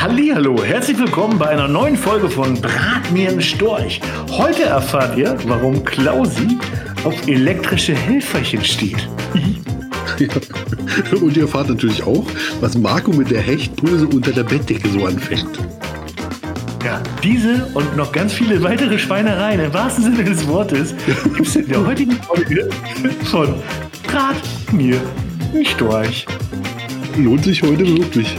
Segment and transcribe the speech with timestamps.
[0.00, 4.00] Hallihallo, herzlich willkommen bei einer neuen Folge von Brat mir einen Storch.
[4.30, 6.58] Heute erfahrt ihr, warum Klausi
[7.04, 9.08] auf elektrische Helferchen steht.
[11.20, 12.24] Und ihr erfahrt natürlich auch,
[12.60, 15.58] was Marco mit der Hechtpose unter der Bettdecke so anfängt.
[16.84, 20.94] Ja, diese und noch ganz viele weitere Schweinereien im wahrsten Sinne des Wortes
[21.34, 22.70] gibt es in der heutigen Folge
[23.24, 23.54] von
[24.04, 24.36] Brat
[24.70, 25.00] mir
[25.52, 26.26] einen Storch.
[27.16, 28.36] Lohnt sich heute wirklich.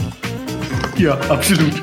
[0.96, 1.82] Ja, absolut.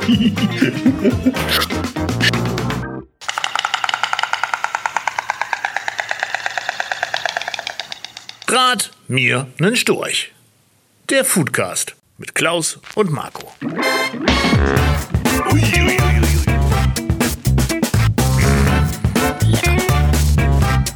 [8.45, 10.31] Brat mir nen Storch.
[11.09, 13.51] Der Foodcast mit Klaus und Marco.
[13.61, 13.71] Ui,
[15.51, 16.25] ui, ui,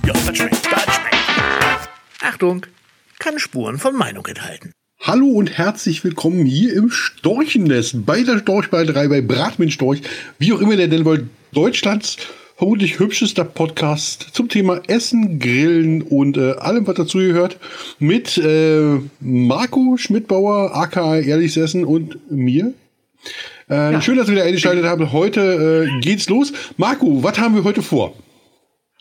[0.06, 1.90] ja, das schmeckt, das schmeckt.
[2.22, 2.66] Achtung,
[3.20, 4.72] kann Spuren von Meinung enthalten.
[5.02, 10.02] Hallo und herzlich willkommen hier im Storchennest bei der Storchballerei bei Bratmin Storch,
[10.40, 12.18] wie auch immer der denn wollt, Deutschlands
[12.58, 17.58] vermutlich hübschester Podcast zum Thema Essen, Grillen und äh, allem, was dazu gehört,
[18.00, 22.74] mit äh, Marco Schmidtbauer, aka Ehrliches Essen und mir.
[23.70, 24.02] Äh, ja.
[24.02, 25.14] Schön, dass ihr wieder eingeschaltet habt.
[25.14, 26.52] Heute äh, geht's los.
[26.76, 28.16] Marco, was haben wir heute vor?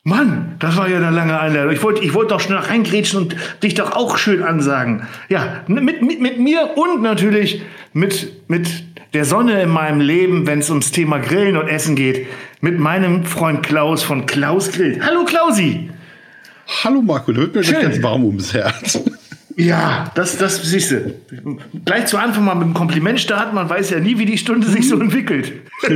[0.05, 1.73] Mann, das war ja eine lange Einladung.
[1.73, 5.03] Ich wollte ich wollte doch schnell reingrätschen und dich doch auch schön ansagen.
[5.29, 8.69] Ja, mit, mit, mit mir und natürlich mit, mit
[9.13, 12.27] der Sonne in meinem Leben, wenn es ums Thema Grillen und Essen geht,
[12.61, 15.01] mit meinem Freund Klaus von Klaus Grill.
[15.05, 15.91] Hallo Klausi!
[16.85, 17.81] Hallo Marco, da wird mir Schön.
[17.81, 19.01] ganz warm ums Herz.
[19.57, 21.15] Ja, das, das siehst du.
[21.85, 24.69] Gleich zu Anfang mal mit einem Kompliment starten, man weiß ja nie, wie die Stunde
[24.69, 25.53] sich so entwickelt.
[25.83, 25.89] ich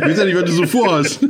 [0.00, 1.20] weiß ja nicht, was du so vorhast.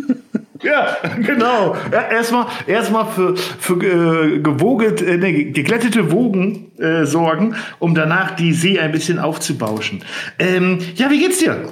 [0.62, 1.77] Ja, genau.
[1.92, 8.36] Ja, erstmal erstmal für, für äh, gewoget, äh, nee, geglättete Wogen äh, sorgen, um danach
[8.36, 10.05] die See ein bisschen aufzubauschen.
[10.39, 11.69] Ähm, ja, wie geht's dir?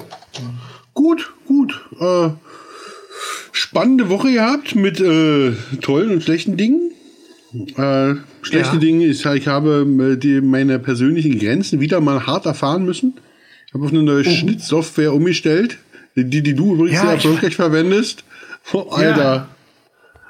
[0.93, 1.81] Gut, gut.
[1.99, 2.29] Äh,
[3.51, 6.91] spannende Woche gehabt mit äh, tollen und schlechten Dingen.
[7.53, 8.79] Äh, schlechte ja.
[8.79, 13.15] Dinge ist, ich habe äh, die, meine persönlichen Grenzen wieder mal hart erfahren müssen.
[13.67, 14.29] Ich habe auf eine neue oh.
[14.29, 15.77] Schnittsoftware umgestellt,
[16.15, 18.23] die, die du übrigens ja, sehr erfolgreich verwendest.
[18.73, 19.17] Oh, Alter.
[19.17, 19.47] Ja.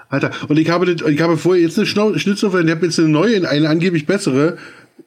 [0.10, 0.32] Alter.
[0.48, 3.70] Und ich habe, ich habe vorher jetzt eine Schnittsoftware, ich habe jetzt eine neue, eine
[3.70, 4.58] angeblich bessere,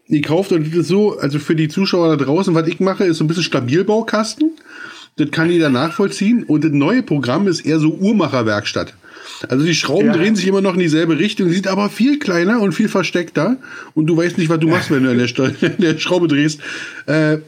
[0.08, 3.18] gekauft und das ist so, also für die Zuschauer da draußen, was ich mache, ist
[3.18, 4.52] so ein bisschen Stabilbaukasten.
[5.16, 6.44] Das kann jeder nachvollziehen.
[6.44, 8.94] Und das neue Programm ist eher so Uhrmacherwerkstatt.
[9.48, 10.12] Also die Schrauben ja.
[10.12, 13.56] drehen sich immer noch in dieselbe Richtung, sieht aber viel kleiner und viel versteckter.
[13.94, 16.60] Und du weißt nicht, was du machst, wenn du an der, an der Schraube drehst.
[17.06, 17.38] Äh,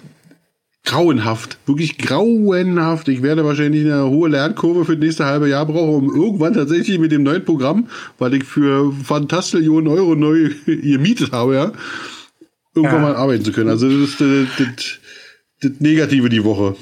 [0.85, 3.09] grauenhaft, wirklich grauenhaft.
[3.09, 6.99] Ich werde wahrscheinlich eine hohe Lernkurve für das nächste halbe Jahr brauchen, um irgendwann tatsächlich
[6.99, 11.73] mit dem neuen Programm, weil ich für Fantastillionen Euro neu gemietet habe, ja,
[12.75, 13.09] irgendwann ja.
[13.09, 13.71] mal arbeiten zu können.
[13.71, 14.99] Also das ist das, das,
[15.63, 16.77] das Negative die Woche.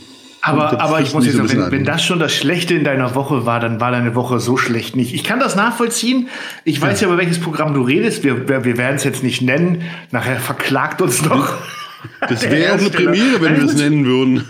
[0.44, 3.46] Aber, aber ich muss jetzt sagen, wenn, wenn das schon das Schlechte in deiner Woche
[3.46, 5.14] war, dann war deine Woche so schlecht nicht.
[5.14, 6.28] Ich kann das nachvollziehen.
[6.64, 8.24] Ich weiß ja, ja über welches Programm du redest.
[8.24, 9.82] Wir, wir werden es jetzt nicht nennen.
[10.10, 11.54] Nachher verklagt uns noch.
[12.28, 14.44] Das wäre auch eine Premiere, wenn wir es nennen würden.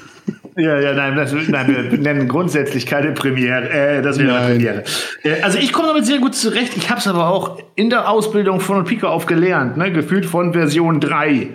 [0.57, 3.71] Ja, ja, nein, das, nein, wir nennen grundsätzlich keine Premiere.
[3.71, 4.85] Äh, das wäre eine Premiere.
[5.23, 6.77] Äh, also ich komme damit sehr gut zurecht.
[6.77, 9.91] Ich habe es aber auch in der Ausbildung von Pico auf gelernt, ne?
[9.91, 11.49] gefühlt von Version 3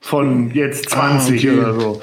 [0.00, 1.60] von jetzt 20 ah, okay.
[1.60, 2.02] oder so.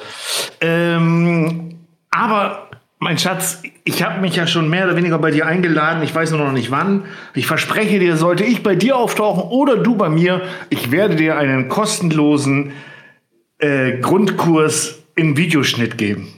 [0.61, 1.75] Ähm,
[2.11, 2.69] aber
[2.99, 6.01] mein Schatz, ich habe mich ja schon mehr oder weniger bei dir eingeladen.
[6.03, 7.03] Ich weiß nur noch nicht wann.
[7.33, 11.37] Ich verspreche dir, sollte ich bei dir auftauchen oder du bei mir, ich werde dir
[11.37, 12.71] einen kostenlosen
[13.59, 16.33] äh, Grundkurs in Videoschnitt geben.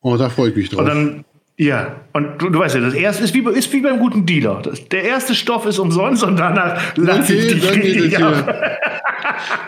[0.00, 0.80] Oh, da freue ich mich drauf.
[0.80, 1.24] Und dann,
[1.56, 4.62] ja, und du, du weißt ja, das erste ist wie, ist wie beim guten Dealer.
[4.62, 8.78] Das, der erste Stoff ist umsonst und danach lasse ich dich richtig ab.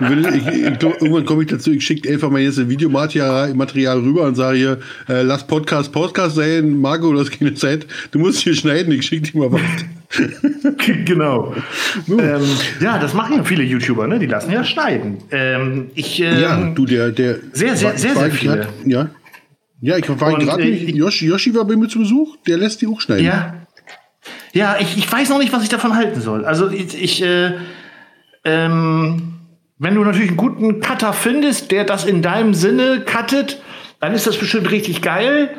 [0.01, 4.35] Ich, ich, irgendwann komme ich dazu, ich schicke einfach mal jetzt ein Videomaterial rüber und
[4.35, 8.55] sage hier, äh, lass Podcast Podcast sein, Marco, du hast keine Zeit, du musst hier
[8.55, 9.61] schneiden, ich schicke dir mal was.
[11.05, 11.55] genau.
[12.09, 12.43] Ähm,
[12.81, 14.19] ja, das machen ja viele YouTuber, ne?
[14.19, 15.19] Die lassen ja schneiden.
[15.31, 17.37] Ähm, ich, ähm, ja, du, der, der.
[17.53, 18.57] Sehr, sehr, sehr, sehr viele.
[18.57, 19.11] Grad, ja.
[19.83, 22.87] Ja, ich war gerade äh, Yoshi, Yoshi war bei mir zu Besuch, der lässt die
[22.87, 23.25] auch schneiden.
[23.25, 23.55] Ja.
[24.53, 26.45] Ja, ich, ich weiß noch nicht, was ich davon halten soll.
[26.45, 27.53] Also ich, ich äh,
[28.45, 29.30] ähm,
[29.81, 33.63] wenn du natürlich einen guten Cutter findest, der das in deinem Sinne cuttet,
[33.99, 35.51] dann ist das bestimmt richtig geil.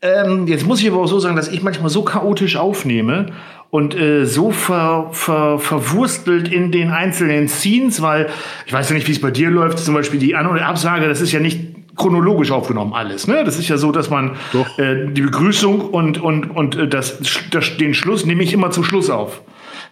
[0.00, 3.32] Ähm, jetzt muss ich aber auch so sagen, dass ich manchmal so chaotisch aufnehme
[3.70, 8.28] und äh, so ver, ver, verwurstelt in den einzelnen Scenes, weil
[8.64, 11.08] ich weiß ja nicht, wie es bei dir läuft, zum Beispiel die An- und Absage,
[11.08, 13.26] das ist ja nicht chronologisch aufgenommen alles.
[13.26, 13.42] Ne?
[13.44, 14.36] Das ist ja so, dass man
[14.78, 17.18] äh, die Begrüßung und, und, und äh, das,
[17.50, 19.42] das, den Schluss nehme ich immer zum Schluss auf,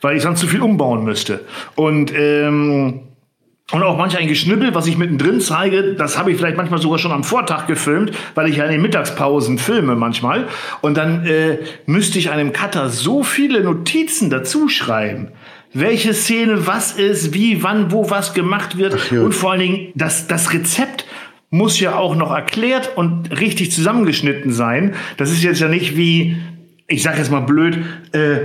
[0.02, 1.40] weil ich sonst zu viel umbauen müsste.
[1.74, 3.00] Und ähm,
[3.70, 6.98] Und auch manch ein Geschnibbel, was ich mittendrin zeige, das habe ich vielleicht manchmal sogar
[6.98, 10.46] schon am Vortag gefilmt, weil ich ja in den Mittagspausen filme manchmal.
[10.82, 15.28] Und dann äh, müsste ich einem Cutter so viele Notizen dazu schreiben.
[15.72, 19.10] Welche Szene was ist, wie, wann, wo was gemacht wird.
[19.10, 19.22] ja.
[19.22, 21.06] Und vor allen Dingen das, das Rezept
[21.48, 24.94] muss ja auch noch erklärt und richtig zusammengeschnitten sein.
[25.16, 26.36] Das ist jetzt ja nicht wie,
[26.88, 27.78] ich sage jetzt mal blöd,
[28.12, 28.40] äh,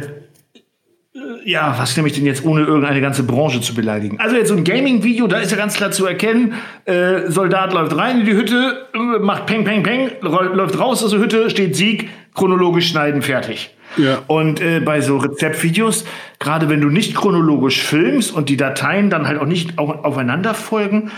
[1.48, 4.20] ja, was nehme ich denn jetzt, ohne irgendeine ganze Branche zu beleidigen?
[4.20, 7.96] Also jetzt so ein Gaming-Video, da ist ja ganz klar zu erkennen, äh, Soldat läuft
[7.96, 11.78] rein in die Hütte, äh, macht Peng, Peng, Peng, läuft raus aus der Hütte, steht
[11.78, 13.74] Sieg, chronologisch schneiden, fertig.
[13.96, 14.24] Ja.
[14.28, 16.04] Und äh, bei so Rezeptvideos,
[16.40, 20.54] gerade wenn du nicht chronologisch filmst und die Dateien dann halt auch nicht au aufeinander
[20.54, 21.12] folgen,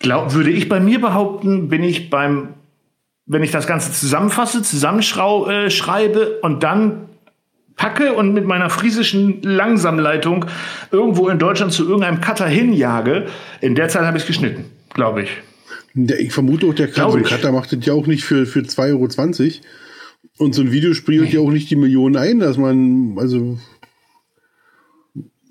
[0.00, 2.48] glaub, würde ich bei mir behaupten, bin ich beim,
[3.26, 7.10] wenn ich das Ganze zusammenfasse, zusammenschreibe äh, und dann
[7.82, 10.44] packe und mit meiner friesischen Langsamleitung
[10.92, 13.26] irgendwo in Deutschland zu irgendeinem Cutter hinjage,
[13.60, 15.30] in der Zeit habe ich es geschnitten, glaube ich.
[16.20, 17.18] Ich vermute auch, der so.
[17.18, 19.50] Cutter macht das ja auch nicht für, für 2,20 Euro.
[20.38, 23.58] Und so ein Video spielt ja auch nicht die Millionen ein, dass man, also.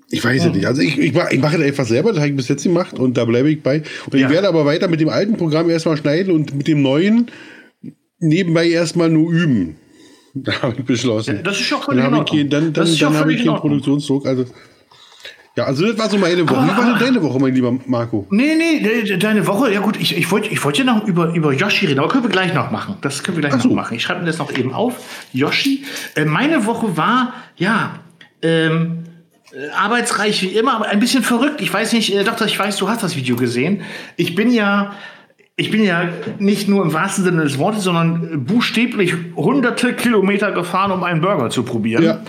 [0.08, 0.66] Ich weiß es nicht.
[0.66, 3.18] Also ich, ich, ich mache das einfach selber, das habe ich bis jetzt gemacht und
[3.18, 3.82] da bleibe ich bei.
[4.06, 4.26] Und Ja.
[4.26, 7.30] ich werde aber weiter mit dem alten Programm erstmal schneiden und mit dem neuen
[8.20, 9.76] nebenbei erstmal nur üben.
[10.34, 11.36] Da habe ich beschlossen.
[11.36, 13.52] Ja, das ist ja auch dann völlig habe ich, dann, dann, dann völlig ich in
[13.52, 13.60] keinen.
[13.60, 14.26] Produktionsdruck.
[14.26, 14.46] Also,
[15.54, 16.64] ja, also das war so meine Woche.
[16.64, 18.26] Wie war denn deine Woche, mein lieber Marco?
[18.30, 21.34] Nee, nee, de- deine Woche, ja gut, ich, ich wollte ich wollte ja noch über,
[21.34, 22.96] über Yoshi reden, aber können wir gleich noch machen.
[23.02, 23.68] Das können wir gleich so.
[23.68, 23.94] noch machen.
[23.94, 24.94] Ich schreibe mir das noch eben auf.
[25.34, 25.84] Yoshi.
[26.14, 27.96] Äh, meine Woche war, ja,
[28.40, 29.04] ähm,
[29.52, 31.60] äh, arbeitsreich wie immer, aber ein bisschen verrückt.
[31.60, 33.82] Ich weiß nicht, äh, Doktor, ich weiß, du hast das Video gesehen.
[34.16, 34.92] Ich bin ja,
[35.56, 36.08] ich bin ja
[36.38, 41.50] nicht nur im wahrsten Sinne des Wortes, sondern buchstäblich hunderte Kilometer gefahren, um einen Burger
[41.50, 42.02] zu probieren.
[42.02, 42.20] Ja.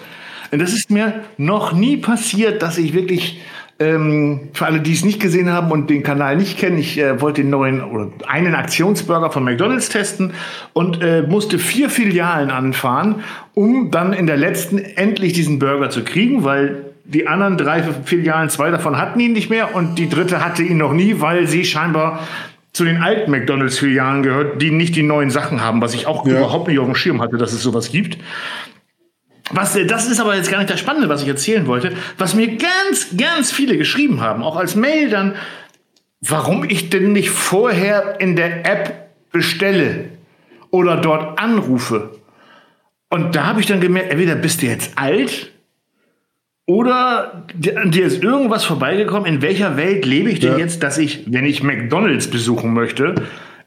[0.51, 3.41] Und das ist mir noch nie passiert, dass ich wirklich,
[3.79, 7.21] ähm, für alle, die es nicht gesehen haben und den Kanal nicht kennen, ich äh,
[7.21, 10.33] wollte den neuen oder einen Aktionsburger von McDonalds testen
[10.73, 13.23] und äh, musste vier Filialen anfahren,
[13.55, 18.49] um dann in der letzten endlich diesen Burger zu kriegen, weil die anderen drei Filialen,
[18.49, 21.65] zwei davon hatten ihn nicht mehr und die dritte hatte ihn noch nie, weil sie
[21.65, 22.19] scheinbar
[22.73, 26.37] zu den alten McDonalds-Filialen gehört, die nicht die neuen Sachen haben, was ich auch Ja.
[26.37, 28.17] überhaupt nicht auf dem Schirm hatte, dass es sowas gibt.
[29.51, 31.91] Was, äh, das ist aber jetzt gar nicht das Spannende, was ich erzählen wollte.
[32.17, 35.35] Was mir ganz, ganz viele geschrieben haben, auch als Mail dann,
[36.21, 40.05] warum ich denn nicht vorher in der App bestelle
[40.71, 42.15] oder dort anrufe.
[43.09, 45.51] Und da habe ich dann gemerkt, entweder bist du jetzt alt
[46.65, 49.25] oder dir ist irgendwas vorbeigekommen.
[49.25, 50.57] In welcher Welt lebe ich denn Ja.
[50.59, 53.15] jetzt, dass ich, wenn ich McDonalds besuchen möchte,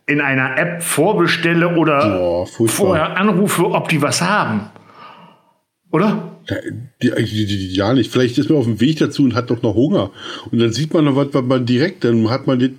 [0.06, 2.68] in einer App vorbestelle oder furchtbar.
[2.86, 4.70] vorher anrufe, ob die was haben?
[5.90, 6.36] Oder?
[7.00, 8.12] Ja, nicht.
[8.12, 10.10] Vielleicht ist man auf dem Weg dazu und hat doch noch Hunger.
[10.50, 12.70] Und dann sieht man noch was, was man direkt, dann hat man das,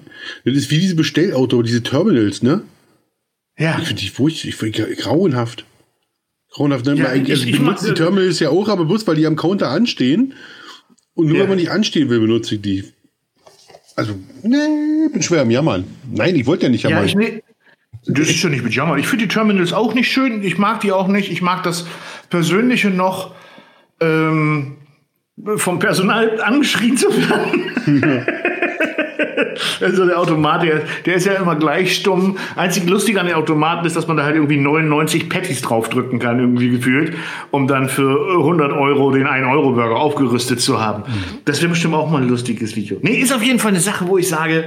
[0.46, 2.62] das ist wie diese Bestellauto, diese Terminals, ne?
[3.58, 3.78] Ja.
[3.80, 5.66] Ich finde die furchtbar, ich finde grauenhaft.
[6.58, 6.86] Grauenhaft.
[6.86, 6.96] Ne?
[6.96, 9.26] Ja, Man- ich- also ich ich benutze die Terminals ja auch, aber bloß weil die
[9.26, 10.34] am Counter anstehen.
[11.14, 11.42] Und nur Ja.
[11.44, 12.84] wenn man nicht anstehen will, benutze ich die.
[13.96, 14.14] Also,
[14.44, 15.86] nee, ich bin schwer am Jammern.
[16.12, 17.06] Nein, ich wollte ja nicht Ja, jammern.
[17.08, 17.44] ich, nee,
[18.08, 18.98] das ist schon nicht mit Jammer.
[18.98, 20.44] Ich finde die Terminals auch nicht schön.
[20.44, 21.32] Ich mag die auch nicht.
[21.32, 21.86] Ich mag das
[22.30, 23.34] Persönliche noch,
[24.00, 24.78] ähm,
[25.58, 27.72] vom Personal angeschrien zu werden.
[29.82, 32.38] Also der Automat, der, der ist ja immer gleich stumm.
[32.56, 36.40] Einzig lustig an den Automaten ist, dass man da halt irgendwie 99 Patties draufdrücken kann,
[36.40, 37.16] irgendwie gefühlt,
[37.52, 41.04] um dann für 100 Euro den 1-Euro-Burger aufgerüstet zu haben.
[41.46, 42.98] Das wäre bestimmt auch mal ein lustiges Video.
[43.02, 44.66] Nee, ist auf jeden Fall eine Sache, wo ich sage,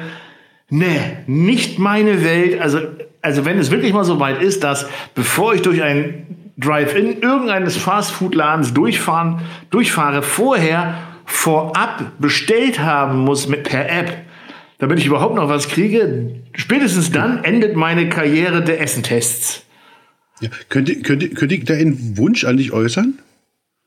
[0.68, 2.60] nee, nicht meine Welt.
[2.60, 2.78] Also,
[3.22, 6.26] also wenn es wirklich mal so weit ist, dass bevor ich durch ein
[6.56, 9.40] Drive-In irgendeines Fastfood-Ladens durchfahren,
[9.70, 10.94] durchfahre, vorher
[11.30, 14.24] vorab bestellt haben muss mit per App,
[14.78, 19.62] damit ich überhaupt noch was kriege, spätestens dann endet meine Karriere der Essentests.
[20.40, 20.48] Ja.
[20.68, 23.18] Könnte, könnte, könnte ich da einen Wunsch an dich äußern?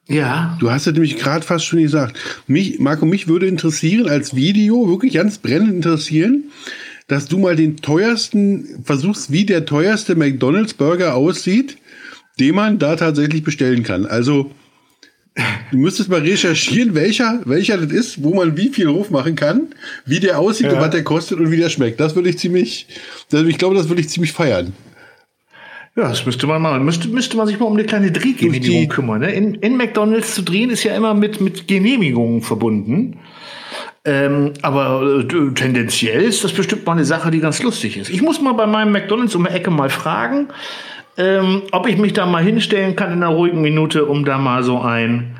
[0.07, 0.57] Ja.
[0.59, 2.17] Du hast es nämlich gerade fast schon gesagt.
[2.47, 6.45] Mich, Marco, mich würde interessieren, als Video, wirklich ganz brennend interessieren,
[7.07, 11.77] dass du mal den teuersten, versuchst, wie der teuerste McDonalds-Burger aussieht,
[12.39, 14.05] den man da tatsächlich bestellen kann.
[14.05, 14.51] Also,
[15.71, 19.67] du müsstest mal recherchieren, welcher, welcher das ist, wo man wie viel Ruf machen kann,
[20.05, 20.73] wie der aussieht Ja.
[20.73, 21.99] und was der kostet und wie der schmeckt.
[21.99, 22.87] Das würde ich ziemlich,
[23.29, 24.73] das, ich glaube, das würde ich ziemlich feiern.
[25.95, 29.21] Ja, das müsste man mal, müsste, müsste man sich mal um eine kleine Drehgenehmigung kümmern.
[29.21, 29.31] Ne?
[29.31, 33.19] In, in McDonalds zu drehen ist ja immer mit, mit Genehmigungen verbunden.
[34.05, 38.09] Ähm, aber äh, tendenziell ist das bestimmt mal eine Sache, die ganz lustig ist.
[38.09, 40.47] Ich muss mal bei meinem McDonalds um die Ecke mal fragen,
[41.17, 44.63] ähm, ob ich mich da mal hinstellen kann in einer ruhigen Minute, um da mal
[44.63, 45.35] so ein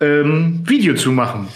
[0.00, 1.48] ähm, Video zu machen.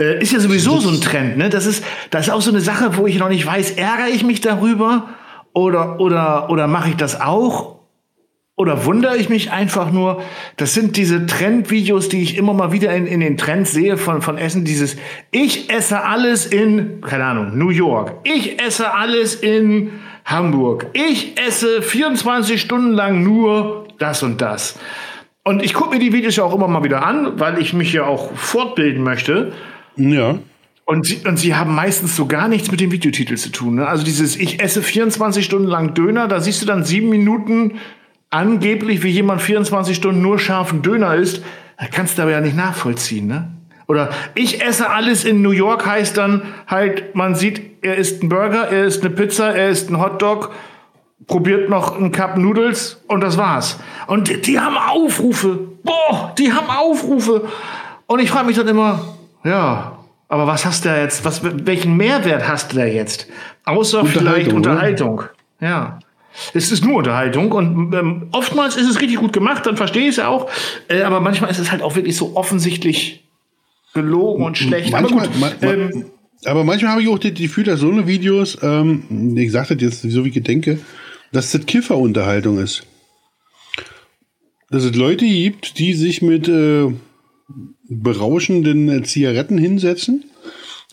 [0.00, 1.50] Äh, ist ja sowieso so ein Trend, ne?
[1.50, 4.24] Das ist, das ist auch so eine Sache, wo ich noch nicht weiß, ärgere ich
[4.24, 5.08] mich darüber
[5.52, 7.74] oder, oder, oder mache ich das auch?
[8.56, 10.22] Oder wundere ich mich einfach nur?
[10.56, 14.22] Das sind diese Trendvideos, die ich immer mal wieder in, in den Trends sehe von,
[14.22, 14.64] von Essen.
[14.64, 14.96] Dieses,
[15.32, 18.14] ich esse alles in, keine Ahnung, New York.
[18.22, 19.90] Ich esse alles in
[20.24, 20.86] Hamburg.
[20.92, 24.78] Ich esse 24 Stunden lang nur das und das.
[25.44, 27.92] Und ich gucke mir die Videos ja auch immer mal wieder an, weil ich mich
[27.92, 29.52] ja auch fortbilden möchte.
[29.96, 30.38] Ja.
[30.86, 33.76] Und sie, und sie haben meistens so gar nichts mit dem Videotitel zu tun.
[33.76, 33.86] Ne?
[33.86, 37.78] Also dieses Ich esse 24 Stunden lang Döner, da siehst du dann sieben Minuten
[38.30, 41.42] angeblich, wie jemand 24 Stunden nur scharfen Döner isst.
[41.78, 43.50] Das kannst du aber ja nicht nachvollziehen, ne?
[43.86, 48.28] Oder ich esse alles in New York heißt dann halt, man sieht, er isst einen
[48.28, 50.52] Burger, er isst eine Pizza, er isst einen Hotdog,
[51.26, 53.78] probiert noch einen Cup Noodles und das war's.
[54.06, 55.58] Und die haben Aufrufe.
[55.82, 57.48] Boah, die haben Aufrufe.
[58.06, 59.00] Und ich frage mich dann immer,
[59.44, 59.98] ja,
[60.28, 63.28] aber was hast du da jetzt, was, welchen Mehrwert hast du da jetzt?
[63.64, 64.56] Außer Unterhaltung, vielleicht oder?
[64.56, 65.22] Unterhaltung.
[65.60, 65.98] Ja.
[66.52, 70.08] Es ist nur Unterhaltung und ähm, oftmals ist es richtig gut gemacht, dann verstehe ich
[70.10, 70.50] es ja auch.
[70.88, 73.23] Äh, aber manchmal ist es halt auch wirklich so offensichtlich
[73.94, 74.90] gelogen und schlecht.
[74.92, 76.04] Manchmal, aber gut, ma, ma, ähm,
[76.44, 80.02] aber manchmal habe ich auch das Gefühl, dass so eine Videos, ähm, ich das jetzt
[80.02, 80.78] so wie ich denke,
[81.32, 82.86] dass das Kifferunterhaltung ist.
[84.70, 86.92] Dass es Leute gibt, die sich mit äh,
[87.88, 90.24] berauschenden äh, Zigaretten hinsetzen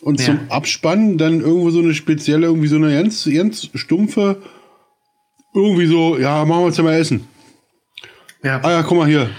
[0.02, 0.28] und Ja.
[0.28, 4.42] zum Abspannen dann irgendwo so eine spezielle, irgendwie so eine ganz, ganz stumpfe,
[5.54, 7.28] irgendwie so, ja, machen wir jetzt mal Essen.
[8.44, 8.60] ja.
[8.64, 9.30] Ah ja, guck mal hier.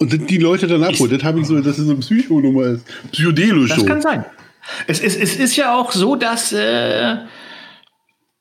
[0.00, 1.12] Und das die Leute dann abholt.
[1.12, 2.84] Das habe ich so, dass es eine Psychonummer ist.
[3.12, 3.74] Psychodelo-Show.
[3.74, 4.24] Das kann sein.
[4.86, 7.16] Es ist, es ist ja auch so, dass äh,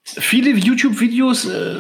[0.04, 1.76] viele YouTube-Videos äh,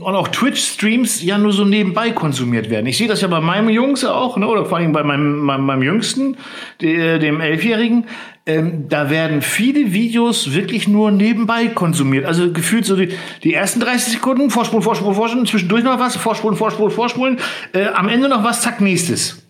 [0.00, 2.86] und auch Twitch-Streams ja nur so nebenbei konsumiert werden.
[2.86, 5.64] Ich sehe das ja bei meinem Jungs auch, ne, oder vor allem bei meinem, meinem,
[5.64, 6.36] meinem Jüngsten,
[6.80, 8.06] de, dem Elfjährigen.
[8.44, 12.26] Ähm, da werden viele Videos wirklich nur nebenbei konsumiert.
[12.26, 13.10] Also gefühlt so die,
[13.44, 17.38] die ersten 30 Sekunden, vorspulen, vorspulen, vorspulen, zwischendurch noch was, vorspulen, vorspulen, vorspulen,
[17.72, 19.46] äh, am Ende noch was, zack, nächstes.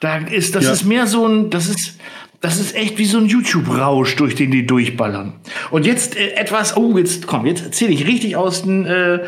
[0.00, 0.72] Da ist, das Ja.
[0.72, 1.96] ist mehr so ein, das ist,
[2.40, 5.34] das ist echt wie so ein YouTube-Rausch, durch den die durchballern.
[5.70, 9.20] Und jetzt äh, etwas, oh, jetzt komm, jetzt erzähle ich richtig aus den, äh,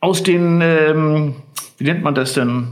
[0.00, 1.34] aus den, ähm,
[1.78, 2.68] wie nennt man das denn?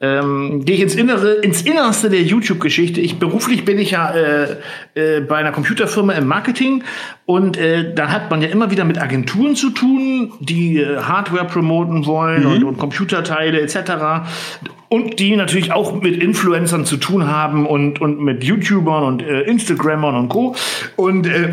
[0.00, 3.00] Ähm, gehe ich ins Innere, ins Innerste der YouTube-Geschichte.
[3.00, 4.56] Ich beruflich bin ich ja äh,
[4.94, 6.82] äh, bei einer Computerfirma im Marketing
[7.26, 11.44] und äh, da hat man ja immer wieder mit Agenturen zu tun, die äh, Hardware
[11.44, 14.28] promoten wollen und, und Computerteile etc.
[14.88, 19.42] Und die natürlich auch mit Influencern zu tun haben und, und mit YouTubern und äh,
[19.42, 20.54] Instagrammern und Co.
[20.96, 21.52] Und äh,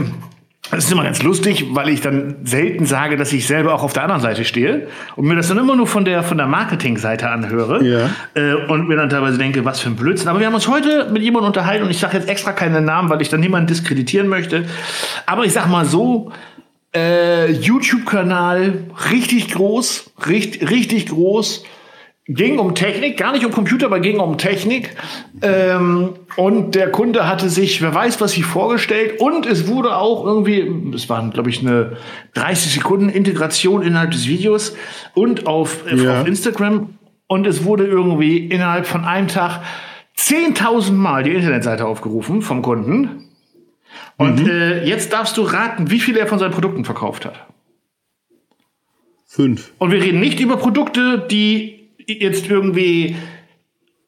[0.72, 3.93] das ist immer ganz lustig, weil ich dann selten sage, dass ich selber auch auf
[3.93, 7.29] der anderen Seite stehe und mir das dann immer nur von der, von der Marketingseite
[7.29, 8.10] anhöre Ja.
[8.34, 10.29] äh, und mir dann teilweise denke, was für ein Blödsinn.
[10.29, 13.10] Aber wir haben uns heute mit jemandem unterhalten und ich sage jetzt extra keinen Namen,
[13.10, 14.65] weil ich dann niemanden diskreditieren möchte.
[15.25, 16.32] Aber ich sag mal so,
[16.96, 21.65] äh, YouTube-Kanal, richtig groß, richtig, richtig groß.
[22.25, 24.96] Ging um Technik, gar nicht um Computer, aber ging um Technik.
[25.42, 29.20] Ähm, und der Kunde hatte sich, wer weiß, was sich vorgestellt.
[29.20, 31.98] Und es wurde auch irgendwie, es waren, glaube ich, eine
[32.36, 34.74] 30 Sekunden Integration innerhalb des Videos
[35.13, 36.22] und auf, äh, Ja.
[36.22, 36.98] auf Instagram.
[37.27, 39.62] Und es wurde irgendwie innerhalb von einem Tag
[40.15, 43.25] 10.000 Mal die Internetseite aufgerufen vom Kunden.
[44.15, 47.48] Und äh, jetzt darfst du raten, wie viel er von seinen Produkten verkauft hat.
[49.25, 49.74] Fünf.
[49.80, 53.15] Und wir reden nicht über Produkte, die jetzt irgendwie.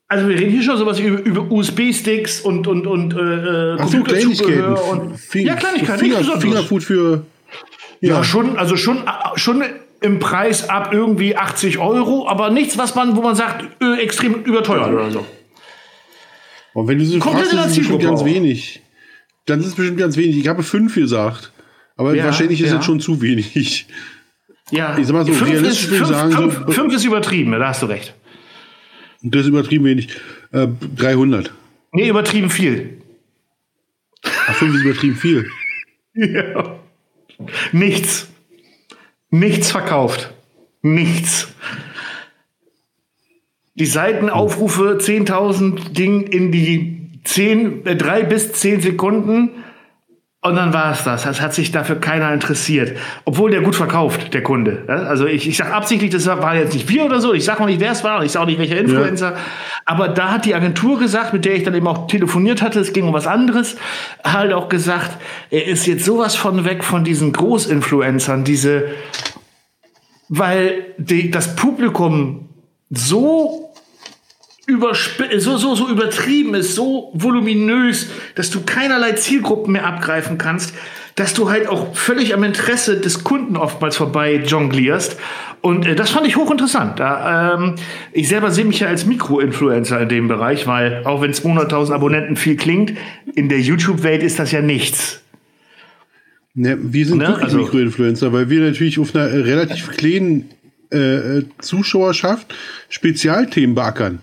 [0.08, 4.02] Also wir reden hier schon sowas über, über USB-Sticks und und und äh, Ach so,
[4.04, 4.04] Kleinigkeiten.
[4.04, 6.44] Computerzubehör und Fing- ja Kleinigkeiten, Finger, Besonderes.
[6.44, 7.26] Fingerfood für.
[8.02, 9.64] Ja, schon, also schon, äh, schon
[10.02, 14.44] im Preis ab irgendwie 80 Euro, aber nichts, was man, wo man sagt, äh, extrem
[14.44, 15.26] überteuert oder so.
[16.74, 18.26] Und wenn du so Kommt fragst, ist es bestimmt ganz auch.
[18.26, 18.82] wenig.
[19.46, 20.38] Dann ist es bestimmt ganz wenig.
[20.38, 21.52] Ich habe fünf gesagt.
[21.98, 22.76] Aber Ja, wahrscheinlich ist ja.
[22.78, 23.88] das schon zu wenig.
[24.72, 27.52] Ja, Ich sag mal so, fünf realistisch ist, fünf, sagen, so- fünf, fünf ist übertrieben,
[27.52, 28.14] da hast du recht.
[29.22, 30.10] Das ist übertrieben wenig.
[30.52, 30.68] Äh,
[30.98, 31.52] 300.
[31.92, 33.02] Nee, übertrieben viel.
[34.24, 35.50] Ach, fünf ist übertrieben viel.
[36.14, 36.80] Ja.
[37.72, 38.28] Nichts.
[39.30, 40.34] Nichts verkauft.
[40.82, 41.48] Nichts.
[43.76, 49.50] Die Seitenaufrufe 10.000 Ding in die 10, äh, 3 bis 10 Sekunden.
[50.46, 51.24] Und dann war es das.
[51.24, 52.96] Das hat sich dafür keiner interessiert.
[53.24, 54.84] Obwohl der gut verkauft, der Kunde.
[54.88, 57.34] Ja, Also ich, ich sage absichtlich, das war jetzt nicht wir oder so.
[57.34, 58.24] Ich sage auch nicht, wer es war.
[58.24, 59.38] Ich sage auch nicht, welcher Influencer.
[59.86, 62.94] Aber da hat die Agentur gesagt, mit der ich dann eben auch telefoniert hatte, es
[62.94, 63.76] ging um was anderes,
[64.24, 65.18] halt auch gesagt,
[65.50, 68.90] er ist jetzt sowas von weg von diesen Großinfluencern, diese,
[70.30, 72.50] weil die, das Publikum
[72.92, 73.65] so
[75.38, 80.74] so, so, so übertrieben ist, so voluminös, dass du keinerlei Zielgruppen mehr abgreifen kannst,
[81.16, 85.18] dass du halt auch völlig am Interesse des Kunden oftmals vorbei jonglierst.
[85.62, 87.00] Und äh, das fand ich hochinteressant.
[87.00, 87.76] Da, ähm,
[88.12, 92.36] ich selber sehe mich ja als Mikroinfluencer in dem Bereich, weil auch wenn 200.000 Abonnenten
[92.36, 92.94] viel klingt,
[93.34, 95.22] in der YouTube-Welt ist das ja nichts.
[96.54, 97.28] Ne, wir sind ne?
[97.28, 100.50] wirklich also, Mikroinfluencer, weil wir natürlich auf einer relativ kleinen
[100.90, 102.54] äh, Zuschauerschaft
[102.90, 104.20] Spezialthemen beackern.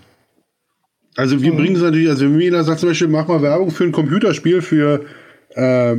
[1.16, 1.56] Also wir mhm.
[1.56, 3.92] bringen es natürlich, also wenn mir jeder sagt zum Beispiel, mach mal Werbung für ein
[3.92, 5.04] Computerspiel für,
[5.50, 5.96] äh,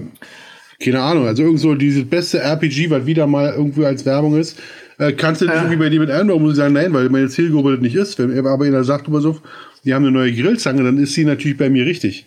[0.84, 4.60] keine Ahnung, also irgend so dieses beste RPG, was wieder mal irgendwie als Werbung ist,
[4.98, 7.30] äh, kannst du nicht irgendwie bei dir mit einbauen, muss ich sagen, nein, weil meine
[7.30, 8.18] Zielgruppe das nicht ist.
[8.20, 9.40] Wenn aber jeder sagt, über so,
[9.86, 12.26] die haben eine neue Grillzange, dann ist sie natürlich bei mir richtig.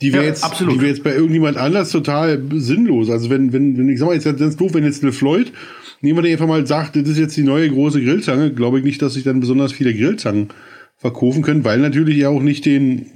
[0.00, 0.74] Die wäre ja, jetzt, absolut.
[0.74, 3.10] die wäre jetzt bei irgendjemand anders total sinnlos.
[3.10, 5.52] Also wenn, wenn, wenn ich sag mal, jetzt ganz doof, wenn jetzt eine Floyd,
[6.00, 9.14] wir einfach mal sagt, das ist jetzt die neue große Grillzange, glaube ich nicht, dass
[9.14, 10.48] sich dann besonders viele Grillzangen
[11.00, 13.06] verkaufen können, weil natürlich ja auch nicht den,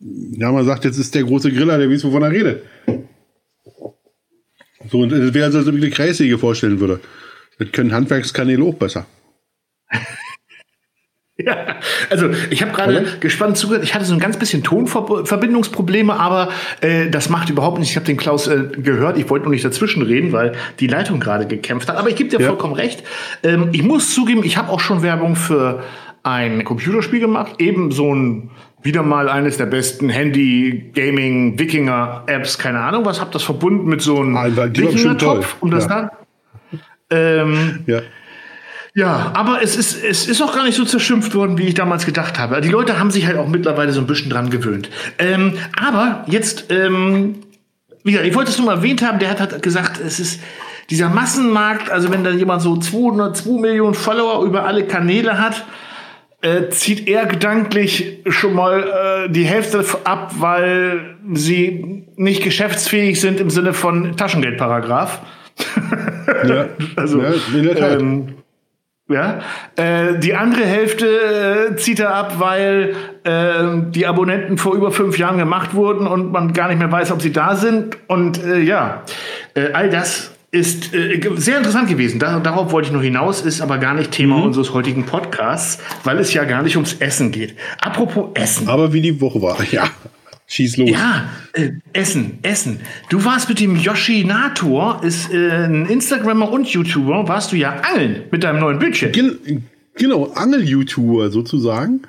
[0.00, 2.62] ja, man sagt, jetzt ist der große Griller, der weiß, wovon er redet.
[4.90, 7.00] So, und das wäre also, als ob ich eine Kreissäge vorstellen würde.
[7.58, 9.06] Das können Handwerkskanäle auch besser.
[11.38, 11.76] Ja,
[12.08, 13.84] also ich habe gerade gespannt zugehört.
[13.84, 16.48] Ich hatte so ein ganz bisschen Tonverbindungsprobleme, aber
[16.80, 17.90] äh, das macht überhaupt nichts.
[17.90, 19.18] Ich habe den Klaus äh, gehört.
[19.18, 21.96] Ich wollte nur nicht dazwischen reden, weil die Leitung gerade gekämpft hat.
[21.96, 22.46] Aber ich gebe dir ja.
[22.46, 23.02] vollkommen recht.
[23.42, 25.82] Ähm, ich muss zugeben, ich habe auch schon Werbung für
[26.26, 27.54] ein Computerspiel gemacht.
[27.58, 28.50] Eben so ein
[28.82, 32.58] wieder mal eines der besten Handy-Gaming-Wikinger-Apps.
[32.58, 33.20] Keine Ahnung was.
[33.20, 35.88] Habe das verbunden mit so einem Wikinger-Topf, um das ja.
[35.88, 36.10] da.
[37.10, 38.00] Ähm, ja.
[38.94, 42.06] Ja, aber es ist, es ist auch gar nicht so zerschimpft worden, wie ich damals
[42.06, 42.62] gedacht habe.
[42.62, 44.88] Die Leute haben sich halt auch mittlerweile so ein bisschen dran gewöhnt.
[45.18, 47.40] Ähm, aber jetzt, ähm,
[48.04, 50.40] wie gesagt, ich wollte es nur mal erwähnt haben, der hat, hat gesagt, es ist
[50.88, 55.66] dieser Massenmarkt, also wenn da jemand so 202 Millionen Follower über alle Kanäle hat,
[56.46, 63.40] äh, zieht er gedanklich schon mal äh, die Hälfte ab, weil sie nicht geschäftsfähig sind
[63.40, 65.22] im Sinne von Taschengeldparagraf.
[66.46, 68.00] Ja, also, ja, in der Tat.
[68.00, 68.34] Ähm,
[69.08, 69.40] ja,
[69.76, 75.16] äh, die andere Hälfte äh, zieht er ab, weil äh, die Abonnenten vor über fünf
[75.18, 77.98] Jahren gemacht wurden und man gar nicht mehr weiß, ob sie da sind.
[78.08, 79.02] Und äh, ja,
[79.54, 82.18] äh, all das ist äh, sehr interessant gewesen.
[82.18, 84.44] Da, darauf wollte ich noch hinaus, ist aber gar nicht Thema mhm.
[84.44, 87.54] unseres heutigen Podcasts, weil es ja gar nicht ums Essen geht.
[87.80, 88.68] Apropos Essen.
[88.68, 89.88] Aber wie die Woche war, ja.
[90.48, 90.90] Schieß los.
[90.90, 92.78] Ja, äh, Essen, Essen.
[93.08, 97.80] Du warst mit dem Yoshi Nator, ist äh, ein Instagrammer und YouTuber, warst du ja
[97.80, 99.10] angeln mit deinem neuen Bildschirm.
[99.10, 99.64] Gen
[99.96, 102.02] genau, Angel-YouTuber sozusagen.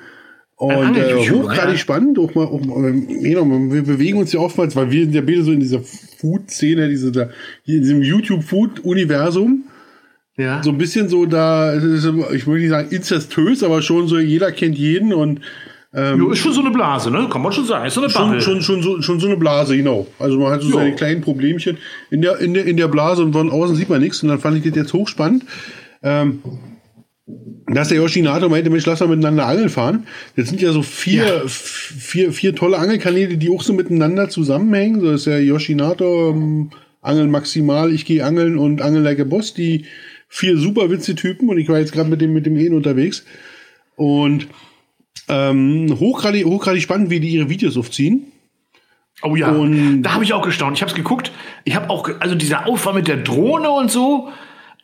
[0.58, 1.78] Und äh, hochgradig ja.
[1.78, 2.18] spannend.
[2.18, 5.44] Auch mal, auch mal, genau, wir bewegen uns ja oftmals, weil wir sind ja beide
[5.44, 7.28] so in dieser Food-Szene, diese, da,
[7.62, 9.64] hier in diesem YouTube-Food-Universum.
[10.36, 10.62] Ja.
[10.62, 14.76] So ein bisschen so da, ich würde nicht sagen inzestös, aber schon so, jeder kennt
[14.76, 15.40] jeden und
[15.94, 17.28] ähm, jo, ist schon so eine Blase, ne?
[17.30, 17.86] Kann man schon sagen.
[17.86, 20.06] Ist so eine schon, schon, schon, so, schon so eine Blase, genau.
[20.18, 20.74] Also man hat so jo.
[20.74, 21.78] seine kleinen Problemchen
[22.10, 24.22] in der, in der, in der Blase und von außen sieht man nichts.
[24.22, 25.44] Und dann fand ich das jetzt hochspannend.
[26.02, 26.42] Ähm,
[27.66, 30.06] dass der Yoshinato meinte, Mensch, lass mal miteinander angeln fahren.
[30.36, 31.42] Das sind ja so vier, ja.
[31.46, 35.00] vier, vier tolle Angelkanäle, die auch so miteinander zusammenhängen.
[35.00, 39.54] So ist der Yoshinato, ähm, Angeln maximal, ich gehe angeln und Angeln like a Boss,
[39.54, 39.84] die
[40.28, 41.48] vier super witzige Typen.
[41.48, 43.24] Und ich war jetzt gerade mit dem, mit dem Ehen unterwegs.
[43.96, 44.48] Und
[45.28, 48.32] ähm, hochgradig, hochgradig spannend, wie die ihre Videos aufziehen.
[49.22, 50.76] Oh ja, und da habe ich auch gestaunt.
[50.76, 51.32] Ich habe es geguckt.
[51.64, 54.28] Ich habe auch, also dieser Aufwand mit der Drohne und so,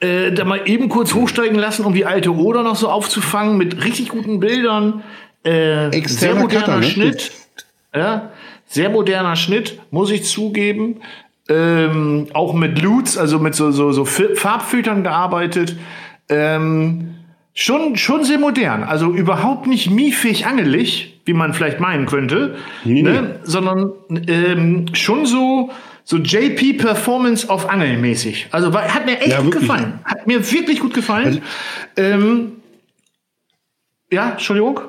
[0.04, 3.84] äh, da mal eben kurz hochsteigen lassen, um die alte Oder noch so aufzufangen mit
[3.84, 5.02] richtig guten Bildern.
[5.42, 6.84] Äh, sehr moderner Cutter, ne?
[6.84, 7.32] Schnitt.
[7.94, 8.30] Ja,
[8.66, 11.00] sehr moderner Schnitt, muss ich zugeben.
[11.48, 15.76] Ähm, auch mit Loots, also mit so, so, so Farbfiltern gearbeitet.
[16.28, 17.14] Ähm,
[17.56, 18.82] Schon, schon sehr modern.
[18.82, 23.22] Also überhaupt nicht miefig angelig, wie man vielleicht meinen könnte, nee, ne?
[23.22, 23.28] nee.
[23.44, 23.92] sondern
[24.26, 25.70] ähm, schon so,
[26.04, 28.48] so JP Performance auf Angeln mäßig.
[28.50, 29.62] Also war, hat mir echt ja, gut wirklich.
[29.62, 30.00] gefallen.
[30.04, 31.26] Hat mir wirklich gut gefallen.
[31.26, 31.40] Also,
[31.96, 32.52] ähm,
[34.12, 34.80] ja, Entschuldigung.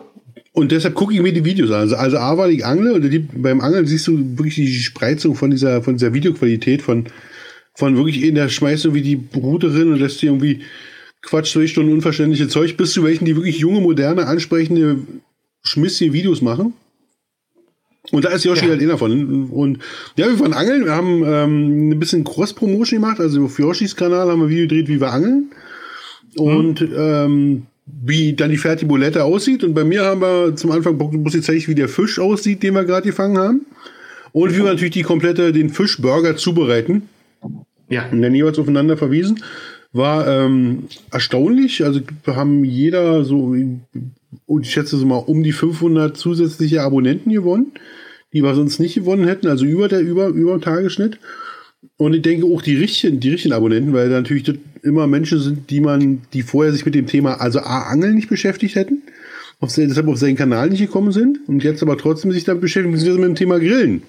[0.51, 1.81] Und deshalb gucke ich mir die Videos an.
[1.81, 5.35] Also, also A war ich angle und die, beim Angeln siehst du wirklich die Spreizung
[5.35, 7.05] von dieser, von dieser Videoqualität, von,
[7.73, 10.61] von wirklich in der schmeißt du wie die Bruderin und lässt die irgendwie
[11.21, 14.99] Quatsch, zwei Stunden unverständliche Zeug, bis zu welchen, die wirklich junge, moderne, ansprechende,
[15.63, 16.73] schmissige Videos machen.
[18.11, 18.71] Und da ist Yoshi ja.
[18.71, 19.49] halt einer davon.
[19.49, 19.79] Und
[20.15, 23.19] ja, wir waren angeln, wir haben ähm, ein bisschen Cross-Promotion gemacht.
[23.19, 25.51] Also auf Yoshis Kanal haben wir ein Video gedreht, wie wir angeln.
[26.37, 26.95] Und mhm.
[26.97, 29.63] ähm, wie dann die Fertigbolette aussieht.
[29.63, 32.73] Und bei mir haben wir zum Anfang muss ich zeigen, wie der Fisch aussieht, den
[32.73, 33.65] wir gerade gefangen haben.
[34.31, 37.03] Und wie wir natürlich die komplette, den Fischburger zubereiten.
[37.89, 38.09] Ja.
[38.11, 39.41] Und dann jeweils aufeinander verwiesen
[39.93, 41.85] war ähm, erstaunlich.
[41.85, 43.55] Also wir haben jeder so
[44.61, 47.71] ich schätze so mal um die 500 zusätzliche Abonnenten gewonnen,
[48.33, 51.19] die wir sonst nicht gewonnen hätten, also über der über über Tagesschnitt.
[51.97, 55.69] Und ich denke auch die richtigen, die richtigen Abonnenten, weil da natürlich immer Menschen sind,
[55.69, 59.03] die man, die vorher sich mit dem Thema, also A, Angeln nicht beschäftigt hätten,
[59.59, 62.95] auf, deshalb auf seinen Kanal nicht gekommen sind und jetzt aber trotzdem sich damit beschäftigen,
[62.95, 64.03] mit dem Thema Grillen.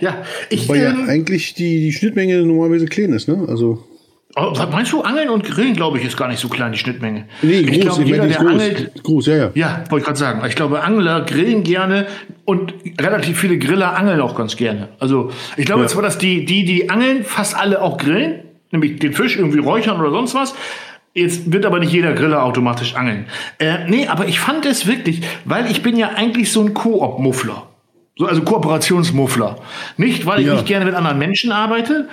[0.00, 0.68] Ja, ich.
[0.68, 3.44] Weil ähm, ja eigentlich die, die Schnittmenge normalerweise klein ist, ne?
[3.48, 3.84] Also.
[4.36, 6.78] Oh, was meinst du, Angeln und Grillen, glaube ich, ist gar nicht so klein, die
[6.78, 7.24] Schnittmenge.
[7.42, 8.52] Nee, ich groß, glaube, ich jeder, meine, die der groß.
[8.62, 9.50] angelt, groß, ja, ja.
[9.54, 10.42] ja, wollte ich gerade sagen.
[10.46, 12.06] Ich glaube, Angler grillen gerne
[12.44, 14.88] und relativ viele Griller angeln auch ganz gerne.
[15.00, 15.88] Also, ich glaube Ja.
[15.88, 19.98] zwar, dass die, die, die angeln, fast alle auch grillen, nämlich den Fisch irgendwie räuchern
[19.98, 20.54] oder sonst was.
[21.14, 23.26] Jetzt wird aber nicht jeder Griller automatisch angeln.
[23.58, 27.67] Äh, nee, aber ich fand es wirklich, weil ich bin ja eigentlich so ein Koop-Muffler.
[28.18, 29.58] So, also Kooperationsmuffler.
[29.96, 30.54] Nicht, weil ich Ja.
[30.54, 32.08] nicht gerne mit anderen Menschen arbeite,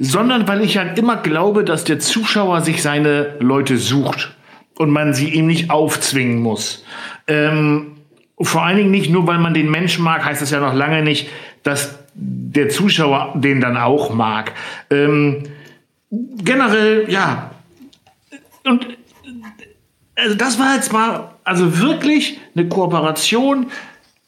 [0.00, 4.34] sondern weil ich halt immer glaube, dass der Zuschauer sich seine Leute sucht
[4.76, 6.84] und man sie ihm nicht aufzwingen muss.
[7.28, 7.92] Ähm,
[8.40, 11.02] vor allen Dingen nicht nur, weil man den Menschen mag, heißt das ja noch lange
[11.02, 11.28] nicht,
[11.62, 14.52] dass der Zuschauer den dann auch mag.
[14.90, 15.44] Ähm,
[16.10, 17.52] generell, ja.
[18.64, 18.84] Und
[20.16, 23.66] also das war jetzt mal, also wirklich eine Kooperation,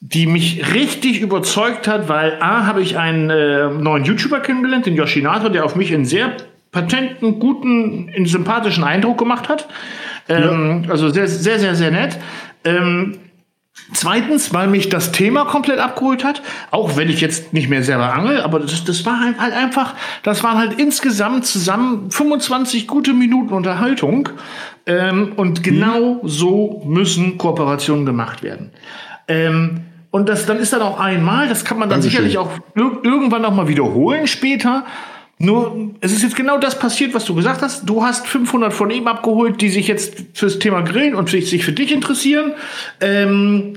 [0.00, 4.94] die mich richtig überzeugt hat, weil A, habe ich einen äh, neuen YouTuber kennengelernt, den
[4.94, 6.36] Yoshinato, der auf mich einen sehr
[6.70, 9.68] patenten, guten, einen sympathischen Eindruck gemacht hat.
[10.28, 12.18] Ähm, Also sehr, sehr, sehr, sehr nett.
[12.64, 13.18] Ähm,
[13.94, 18.12] Zweitens, weil mich das Thema komplett abgeholt hat, auch wenn ich jetzt nicht mehr selber
[18.12, 23.14] angel, aber das, das war halt halt einfach, das waren halt insgesamt zusammen 25 gute
[23.14, 24.28] Minuten Unterhaltung.
[24.84, 28.72] Ähm, und genau so müssen Kooperationen gemacht werden.
[29.26, 32.24] Ähm, und das dann ist dann auch einmal, das kann man dann Dankeschön.
[32.24, 34.84] sicherlich auch ir irgendwann noch mal wiederholen später.
[35.40, 37.88] Nur, es ist jetzt genau das passiert, was du gesagt hast.
[37.88, 41.64] Du hast 500 von ihm abgeholt, die sich jetzt fürs Thema Grillen und sich sich
[41.64, 42.54] für dich interessieren.
[43.00, 43.74] Ähm,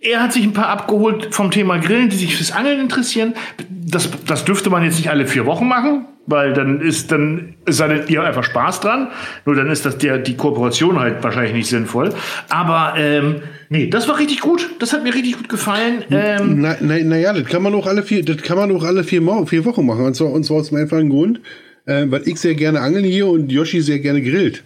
[0.00, 3.34] er hat sich ein paar abgeholt vom Thema Grillen, die sich fürs Angeln interessieren.
[3.68, 7.88] Das, das dürfte man jetzt nicht alle vier Wochen machen, weil dann ist dann sei
[7.88, 9.08] denn, ihr einfach Spaß dran.
[9.44, 12.10] Nur dann ist das der die Kooperation halt wahrscheinlich nicht sinnvoll.
[12.48, 14.70] Aber ähm, nee, das war richtig gut.
[14.78, 16.04] Das hat mir richtig gut gefallen.
[16.10, 19.04] Ähm, Na, na, naja, das kann man auch alle vier, das kann man auch alle
[19.04, 20.04] vier, vier Wochen machen.
[20.04, 21.40] Und zwar, und zwar aus dem einfachen Grund,
[21.86, 24.62] äh, weil ich sehr gerne angeln hier und Yoshi sehr gerne grillt.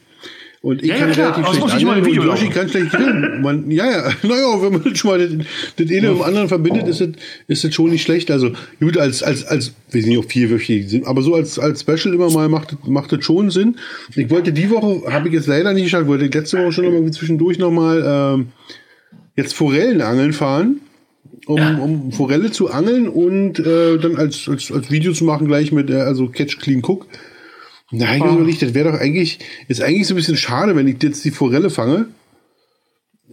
[0.67, 2.91] Und ich Ja, ja, kann klar, relativ schlecht angeln im und Video Yoshi kann schlecht
[2.91, 3.41] grillen.
[3.41, 5.31] Man, ja, ja, naja, wenn man das schon mal das,
[5.77, 7.11] das eine mit dem anderen verbindet, ist das,
[7.47, 8.33] ist das schon nicht schlecht.
[8.33, 8.51] Also
[8.81, 12.13] gut, als, als, als, wir sind ja auch vierwöchig sind, aber so als, als Special
[12.15, 13.77] immer mal macht, das- macht das schon Sinn.
[14.17, 16.87] Ich wollte die Woche, habe ich jetzt leider nicht geschafft, wollte ich letzte Woche schon
[16.87, 18.49] noch mal zwischendurch noch mal ähm,
[19.37, 20.81] jetzt Forellen angeln fahren
[21.47, 25.71] um, um Forelle zu angeln und äh, dann als, als, als Video zu machen, gleich
[25.71, 27.07] mit, äh, also Catch Clean Cook.
[27.99, 28.41] Nein, oh.
[28.41, 31.31] nicht, das wäre doch eigentlich, ist eigentlich so ein bisschen schade, wenn ich jetzt die
[31.31, 32.07] Forelle fange.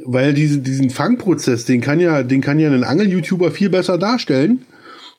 [0.06, 4.65] Weil diese, diesen Fangprozess, den kann ja, den kann ja ein Angel-YouTuber viel besser darstellen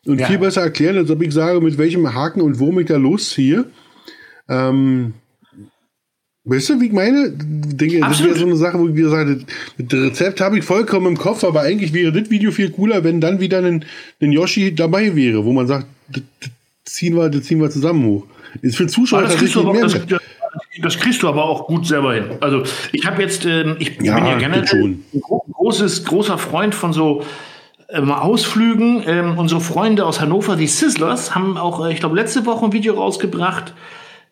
[0.04, 0.26] und Ja.
[0.26, 3.66] viel besser erklären, als ob ich sage, mit welchem Haken und Wurm ich da losziehe.
[4.48, 5.14] Ähm,
[6.44, 7.30] weißt du, wie ich meine?
[7.30, 9.44] Denke, das wäre so eine Sache, wo ich wieder sage,
[9.78, 13.20] das Rezept habe ich vollkommen im Kopf, aber eigentlich wäre das Video viel cooler, wenn
[13.20, 13.85] dann wieder ein,
[14.20, 16.24] ein Yoshi dabei wäre, wo man sagt, das
[16.85, 18.26] ziehen wir, das ziehen wir zusammen hoch.
[18.62, 20.08] Ist für Zuschauer Aber das kriegst, du tatsächlich aber, mehr.
[20.08, 20.20] das,
[20.74, 22.24] das, das kriegst du aber auch gut selber hin.
[22.40, 22.62] Also
[22.92, 26.92] ich habe jetzt, ähm, ich Ja, bin ja generell ein gro- großes, großer Freund von
[26.92, 27.22] so
[27.90, 29.02] ähm, Ausflügen.
[29.06, 32.72] Ähm, unsere Freunde aus Hannover, die Sizzlers, haben auch, äh, ich glaube, letzte Woche ein
[32.72, 33.74] Video rausgebracht.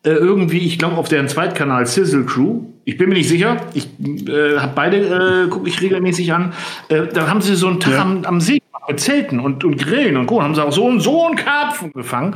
[0.05, 2.63] Äh, irgendwie, ich glaube, auf deren Zweitkanal Sizzle Crew.
[2.85, 3.59] Ich bin mir nicht sicher.
[3.75, 3.87] Ich
[4.29, 6.53] äh, habe beide, äh, gucke ich regelmäßig an.
[6.89, 8.03] Äh, da haben sie so einen Tag Ja.
[8.03, 10.43] am, am See gemacht mit Zelten und, und Grillen und Co.
[10.43, 12.35] Haben sie auch so, so einen Karpfen gefangen.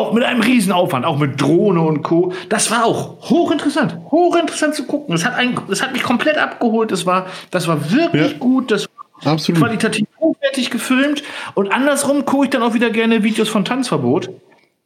[0.00, 2.32] Auch mit einem Riesenaufwand, auch mit Drohne und Co.
[2.48, 5.14] Das war auch hochinteressant, hochinteressant zu gucken.
[5.14, 6.90] Das hat, einen, das hat mich komplett abgeholt.
[6.90, 8.38] Das war, das war wirklich Ja.
[8.38, 8.70] gut.
[8.70, 8.88] Das
[9.22, 9.60] war Absolut.
[9.60, 11.22] qualitativ hochwertig gefilmt.
[11.54, 14.30] Und andersrum gucke ich dann auch wieder gerne Videos von Tanzverbot,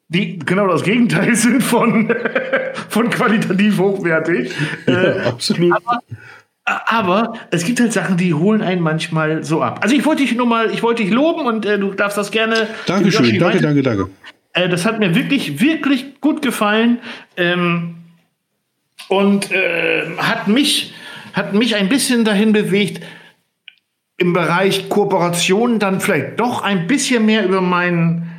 [0.09, 2.13] die genau das Gegenteil sind von,
[2.89, 4.51] von qualitativ hochwertig.
[4.89, 5.75] Äh, Ja, absolut.
[6.65, 9.79] aber es gibt halt Sachen, die holen einen manchmal so ab.
[9.83, 12.31] Also ich wollte dich nur mal, ich wollte dich loben und äh, du darfst das
[12.33, 12.67] gerne.
[12.87, 14.09] Dankeschön, danke, danke, danke.
[14.55, 16.99] Äh, das hat mir wirklich, wirklich gut gefallen.
[17.37, 17.97] Ähm,
[19.09, 20.95] und äh, hat mich,
[21.35, 23.05] hat mich ein bisschen dahin bewegt,
[24.17, 28.31] im Bereich Kooperation dann vielleicht doch ein bisschen mehr über meinen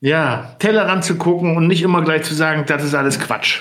[0.00, 3.60] ja, Tellerrand zu gucken und nicht immer gleich zu sagen, das ist alles Quatsch.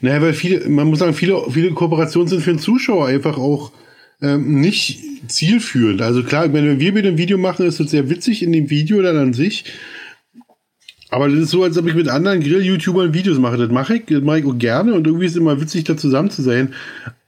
[0.00, 3.72] Naja, weil viele, man muss sagen, viele, viele Kooperationen sind für den Zuschauer einfach auch
[4.20, 6.02] ähm, nicht zielführend.
[6.02, 9.00] Also klar, wenn wir mit einem Video machen, ist es sehr witzig in dem Video
[9.00, 9.64] dann an sich.
[11.10, 13.56] Aber das ist so, als ob ich mit anderen Grill-YouTubern Videos mache.
[13.56, 15.96] Das mache ich, das mache ich auch gerne und irgendwie ist es immer witzig, da
[15.96, 16.74] zusammen zu sein.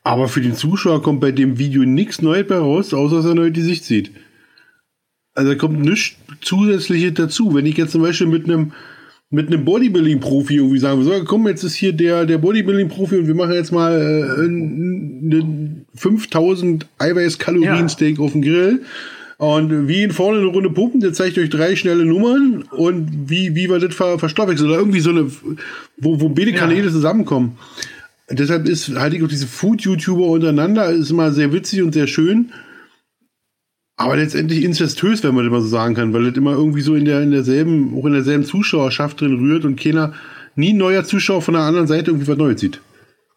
[0.02, 3.34] Aber für den Zuschauer kommt bei dem Video nichts Neues bei raus, außer dass er
[3.34, 4.10] neu die Sicht sieht.
[5.34, 7.54] Also da kommt nichts zusätzliches dazu.
[7.54, 8.72] Wenn ich jetzt zum Beispiel mit einem
[9.32, 13.34] mit einem Bodybuilding-Profi irgendwie sagen, so, komm, jetzt ist hier der, der Bodybuilding-Profi und wir
[13.36, 18.24] machen jetzt mal äh, einen 5000 Eiweiß-Kalorien-Steak ja.
[18.24, 18.82] auf dem Grill.
[19.40, 23.54] Und wie ihn vorne eine Runde pumpen, der zeigt euch drei schnelle Nummern und wie,
[23.54, 24.68] wie wir das ver verstoffwechseln.
[24.68, 25.30] Oder irgendwie so eine,
[25.96, 26.92] wo, wo beide Kanäle ja.
[26.92, 27.56] zusammenkommen.
[28.28, 32.52] Deshalb ist, halte ich auch diese Food-YouTuber untereinander, ist immer sehr witzig und sehr schön.
[33.96, 36.94] Aber letztendlich inzestös, wenn man das mal so sagen kann, weil das immer irgendwie so
[36.94, 40.12] in der, in derselben, auch in derselben Zuschauerschaft drin rührt und keiner,
[40.54, 42.82] nie ein neuer Zuschauer von der anderen Seite irgendwie was Neues sieht.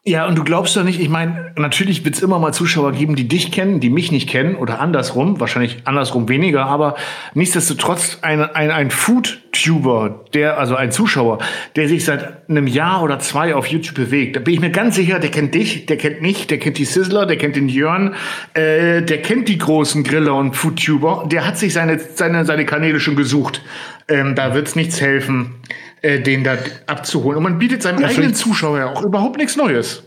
[0.06, 3.16] Ja, und du glaubst doch nicht, ich meine, natürlich wird es immer mal Zuschauer geben,
[3.16, 6.96] die dich kennen, die mich nicht kennen oder andersrum, wahrscheinlich andersrum weniger, aber
[7.36, 11.38] nichtsdestotrotz ein, ein, ein Food-Tuber, der, also ein Zuschauer,
[11.78, 14.96] der sich seit einem Jahr oder zwei auf YouTube bewegt, da bin ich mir ganz
[14.96, 18.14] sicher, der kennt dich, der kennt mich, der kennt die Sizzler, der kennt den Jörn,
[18.56, 23.00] äh, der kennt die großen Griller und Food-Tuber, der hat sich seine, seine, seine Kanäle
[23.00, 23.62] schon gesucht.
[24.10, 25.62] Ähm, da wird's nichts helfen
[26.04, 27.38] äh, den da abzuholen.
[27.38, 30.04] Und man bietet seinem ja, eigenen Zuschauer ja auch überhaupt nichts Neues.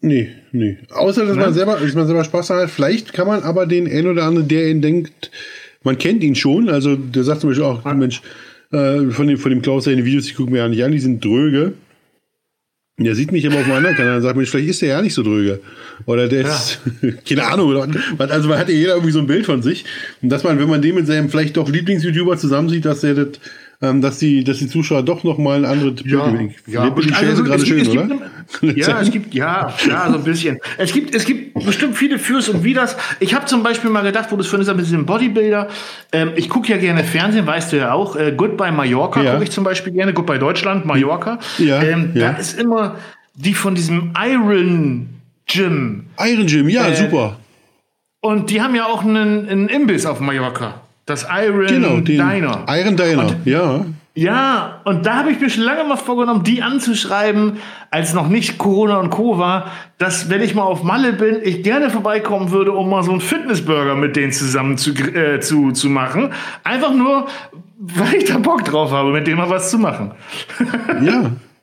[0.00, 0.78] Nee, nee.
[0.90, 1.42] Außer, dass, ne?
[1.42, 2.70] man selber, dass man selber Spaß hat.
[2.70, 5.30] Vielleicht kann man aber den einen oder anderen, der ihn denkt,
[5.82, 6.68] man kennt ihn schon.
[6.68, 7.92] Also, der sagt zum Beispiel auch, ja.
[7.92, 8.22] Mensch,
[8.70, 11.00] äh, von, dem, von dem Klaus seine Videos, die gucken mir ja nicht an, die
[11.00, 11.72] sind dröge.
[12.96, 15.02] Der sieht mich immer auf einem anderen Kanal und sagt, Mensch, vielleicht ist der ja
[15.02, 15.60] nicht so dröge.
[16.06, 16.54] Oder der ja.
[16.54, 16.78] ist,
[17.28, 17.96] keine Ahnung.
[18.18, 19.84] Also man hat ja jeder irgendwie so ein Bild von sich.
[20.22, 23.40] Und dass man, wenn man den mit seinem vielleicht doch Lieblings-YouTuber zusammensieht, dass er das
[23.82, 26.30] ähm, dass, die, dass die Zuschauer doch noch mal ein anderes ja,
[26.66, 26.90] ja.
[26.90, 28.06] die also, gerade schön, oder?
[28.06, 30.58] Gibt, ja, es gibt, ja, ja, so ein bisschen.
[30.78, 32.96] Es gibt, es gibt bestimmt viele Fürs und Widers.
[33.20, 35.68] Ich habe zum Beispiel mal gedacht, wo du es vorhin gesagt hast, mit diesem Bodybuilder.
[36.12, 38.16] Ähm, ich gucke ja gerne Fernsehen, weißt du ja auch.
[38.16, 39.32] Äh, Goodbye Mallorca ja.
[39.32, 40.12] gucke ich zum Beispiel gerne.
[40.12, 41.38] Goodbye Deutschland, Mallorca.
[41.58, 42.32] Ja, ähm, ja.
[42.32, 42.96] Da ist immer
[43.34, 45.08] die von diesem Iron
[45.46, 46.06] Gym.
[46.18, 47.38] Iron Gym, ja, äh, super.
[48.20, 50.80] Und die haben ja auch einen, einen Imbiss auf Mallorca.
[51.06, 52.64] Das Iron genau, Diner.
[52.68, 53.84] Iron Diner, und, ja.
[54.16, 57.58] Ja, und da habe ich mir schon lange mal vorgenommen, die anzuschreiben,
[57.90, 59.38] als noch nicht Corona und Co.
[59.38, 63.10] war, dass, wenn ich mal auf Malle bin, ich gerne vorbeikommen würde, um mal so
[63.10, 66.32] einen Fitnessburger mit denen zusammen zu, äh, zu, zu machen.
[66.62, 67.26] Einfach nur,
[67.76, 70.12] weil ich da Bock drauf habe, mit dem mal was zu machen.
[71.02, 71.32] Ja.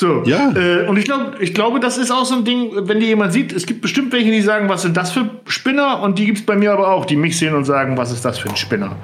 [0.00, 0.22] So.
[0.24, 0.50] Ja.
[0.56, 3.34] Äh, und ich glaube, ich glaube, das ist auch so ein Ding, wenn dir jemand
[3.34, 6.00] sieht, es gibt bestimmt welche, die sagen, was sind das für Spinner?
[6.00, 8.24] Und die gibt es bei mir aber auch, die mich sehen und sagen, was ist
[8.24, 8.96] das für ein Spinner?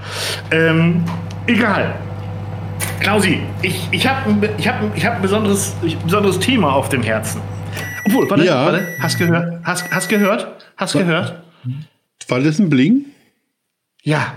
[0.50, 1.04] Ähm,
[1.46, 1.94] egal.
[3.00, 7.02] Klausi, ich, ich habe ich hab, ich hab ein besonderes, ein besonderes Thema auf dem
[7.02, 7.42] Herzen.
[8.06, 8.64] Obwohl, warte, ja.
[8.64, 9.60] warte, hast gehört?
[9.64, 10.64] Hast, hast gehört?
[10.78, 11.02] Hast Was?
[11.02, 11.42] gehört?
[12.28, 13.04] War das ein Bling?
[14.02, 14.32] Ja.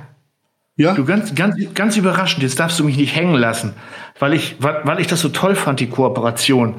[0.80, 0.94] Ja.
[0.94, 3.74] Du ganz, ganz, ganz überraschend, jetzt darfst du mich nicht hängen lassen
[4.20, 6.76] weil ich, weil ich das so toll fand, die Kooperation.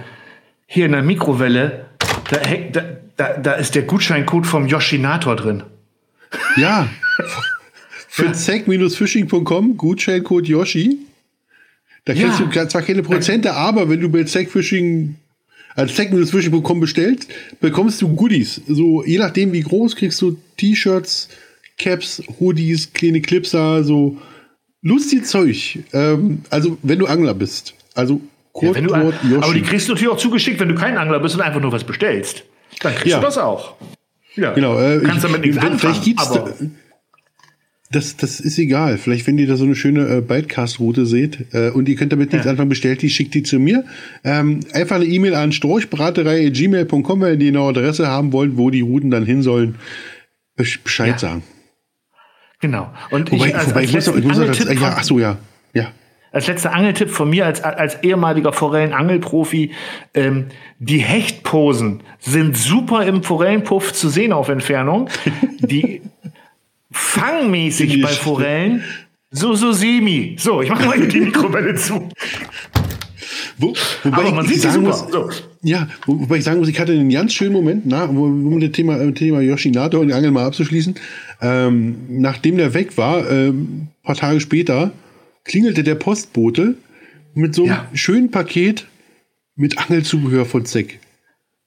[0.66, 1.86] Hier in der Mikrowelle,
[2.30, 2.38] da,
[2.72, 2.82] da,
[3.16, 5.64] da, da ist der Gutscheincode vom Yoshinator drin.
[6.56, 6.88] Ja.
[8.08, 8.32] Für ja.
[8.32, 10.98] zack-fishing.com, Gutscheincode Yoshi.
[12.04, 12.46] Da kriegst ja.
[12.46, 15.16] du zwar keine Prozente, aber wenn du bei Zackfishing
[15.74, 17.28] als zack-fishing.com bestellst,
[17.60, 18.60] bekommst du Goodies.
[18.66, 21.28] So, je nachdem wie groß, kriegst du T-Shirts,
[21.80, 24.18] Caps, Hoodies, kleine Clipser, so
[24.82, 25.78] lustiges Zeug.
[25.92, 27.74] Ähm, also, wenn du Angler bist.
[27.94, 28.20] Also,
[28.52, 31.34] Kurt, ja, Kurt, Aber die kriegst du natürlich auch zugeschickt, wenn du kein Angler bist
[31.36, 32.44] und einfach nur was bestellst.
[32.80, 33.18] Dann kriegst ja.
[33.18, 33.76] du das auch.
[34.36, 34.52] Ja.
[34.52, 34.78] Genau.
[34.78, 35.78] Äh, Kannst damit nichts anfangen.
[35.78, 36.54] Vielleicht gibt's aber
[37.92, 38.98] das, das ist egal.
[38.98, 42.32] Vielleicht, wenn ihr da so eine schöne äh, Bytecast-Route seht äh, und ihr könnt damit
[42.32, 42.52] nichts ja.
[42.52, 43.84] anfangen, bestellt die, schickt die zu mir.
[44.22, 49.10] Ähm, einfach eine E-Mail an storchbraterei.gmail.com, wenn ihr eine Adresse haben wollt, wo die Routen
[49.10, 49.74] dann hin sollen.
[50.56, 51.18] Bescheid ja.
[51.18, 51.42] sagen.
[52.60, 52.90] Genau.
[53.10, 55.38] Und wobei, ich, als, wobei als ich muss, ich muss das, ja, ach so, ja,
[55.72, 55.88] ja.
[56.32, 59.72] Als letzter Angeltipp von mir als, als ehemaliger Forellenangelprofi,
[60.14, 60.46] ähm,
[60.78, 65.08] die Hechtposen sind super im Forellenpuff zu sehen auf Entfernung.
[65.58, 66.02] Die
[66.92, 68.84] fangmäßig bei Forellen
[69.32, 70.36] so, so semi.
[70.38, 72.08] So, ich mache mal die Mikrowelle zu.
[73.60, 75.28] Wo, wobei Aber man ich, sieht sagen muss, so.
[75.62, 78.98] ja, wobei ich sagen muss, ich hatte einen ganz schönen Moment, nach, um das Thema,
[78.98, 80.94] äh, Thema Yoshinato und die Angel mal abzuschließen.
[81.42, 84.92] Ähm, nachdem der weg war, ähm, paar Tage später,
[85.44, 86.76] klingelte der Postbote
[87.34, 87.88] mit so einem ja.
[87.92, 88.86] schönen Paket
[89.56, 91.00] mit Angelzubehör von Zeck.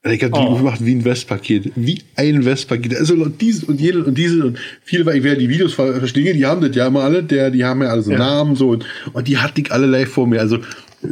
[0.06, 0.56] Ich habe die oh.
[0.58, 1.72] gemacht wie ein Westpaket.
[1.76, 2.94] Wie ein Westpaket.
[2.94, 6.44] Also dieses und jedes und dieses und viele, weil ich werde die Videos verstehen, die
[6.44, 8.18] haben das ja immer alle, der, die haben ja alle so ja.
[8.18, 10.40] Namen so und, und die hatte ich alle live vor mir.
[10.40, 10.58] Also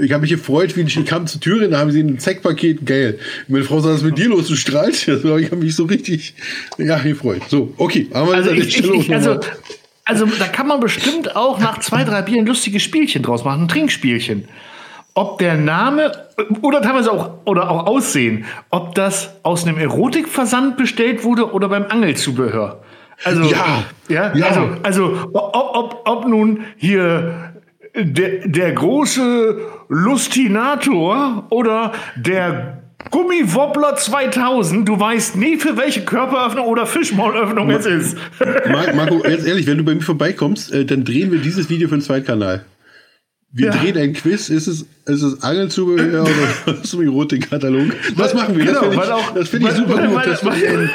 [0.00, 3.18] ich habe mich gefreut, wie ich kam zur Tür, da haben sie ein Zeckpaket, geil.
[3.48, 4.48] Meine Frau sagt, was mit dir los?
[4.48, 5.08] Du strahlst.
[5.08, 6.34] Also, ich habe mich so richtig,
[6.78, 7.42] ja, gefreut.
[7.48, 8.08] So, okay.
[8.14, 9.40] Haben wir also, ich, ich, ich, also,
[10.04, 13.68] also, da kann man bestimmt auch nach zwei, drei Bieren lustige Spielchen draus machen, ein
[13.68, 14.48] Trinkspielchen.
[15.14, 16.12] ob der Name
[16.62, 21.86] oder teilweise auch oder auch Aussehen, ob das aus einem Erotikversand bestellt wurde oder beim
[21.86, 22.82] Angelzubehör.
[23.24, 24.46] Also Ja, ja, ja.
[24.46, 27.51] also also ob, ob, ob nun hier
[27.94, 32.78] der, der große Lustinator oder der
[33.10, 38.16] Gummiwobbler 2000, du weißt nie, für welche Körperöffnung oder Fischmaulöffnung es ist.
[38.70, 41.88] Mar Marco, jetzt ehrlich, wenn du bei mir vorbeikommst, äh, dann drehen wir dieses Video
[41.88, 42.64] für den Zweitkanal.
[43.54, 43.72] Wir Ja.
[43.76, 44.48] drehen ein Quiz.
[44.48, 47.88] Ist es, ist es Angelzubehör oder zum Erotikkatalog?
[48.16, 48.64] Was machen wir?
[48.64, 50.14] Genau, das finde ich, auch- das find ich super gut.
[50.14, 50.90] weil- weil-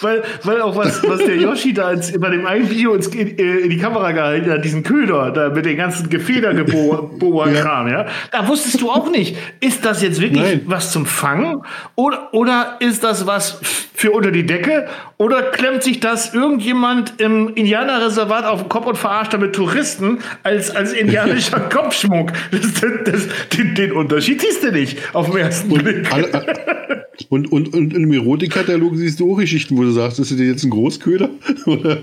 [0.00, 3.38] Weil, weil auch was, was der Yoshi da ins, bei dem einen Video ins, in,
[3.38, 8.06] äh, in die Kamera gehalten hat, diesen Köder, da mit den ganzen Gefedergebohrer-Kram, ja.
[8.30, 10.62] Da wusstest du auch nicht, ist das jetzt wirklich Nein.
[10.66, 11.62] was zum Fangen
[11.94, 13.60] oder, oder ist das was
[14.00, 18.96] für unter die Decke oder klemmt sich das irgendjemand im Indianerreservat auf den Kopf und
[18.96, 22.32] verarscht damit Touristen als, als indianischer Kopfschmuck?
[22.50, 26.10] Das, das, das, den, den Unterschied siehst du nicht auf den ersten Blick.
[26.10, 26.30] alle,
[27.28, 30.64] und, und, und im Erotikkatalog siehst du auch Geschichten, wo du sagst, ist das jetzt
[30.64, 31.30] ein Großköder?
[31.66, 31.98] Oder?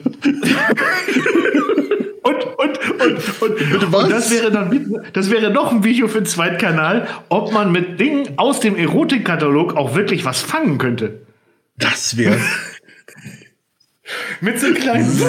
[2.23, 2.79] Und,
[3.41, 7.71] und, und, das wäre dann das wäre noch ein Video für den Zweitkanal, ob man
[7.71, 11.21] mit Dingen aus dem Erotikkatalog auch wirklich was fangen könnte.
[11.77, 12.37] Das wäre.
[14.39, 15.09] Mit so kleinen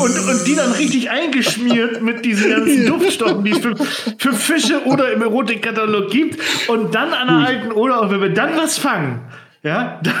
[0.00, 3.74] und, und die dann richtig eingeschmiert mit diesen ganzen Duftstoffen, die es für,
[4.18, 6.38] für Fische oder im Erotikkatalog gibt.
[6.68, 9.20] Und dann an der alten Oder, und wenn wir dann was fangen,
[9.62, 10.14] ja, dann,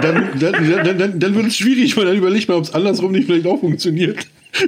[0.00, 3.26] Dann, dann, dann, dann, wird es schwierig, weil dann überleg mal, ob es andersrum nicht
[3.26, 4.26] vielleicht auch funktioniert.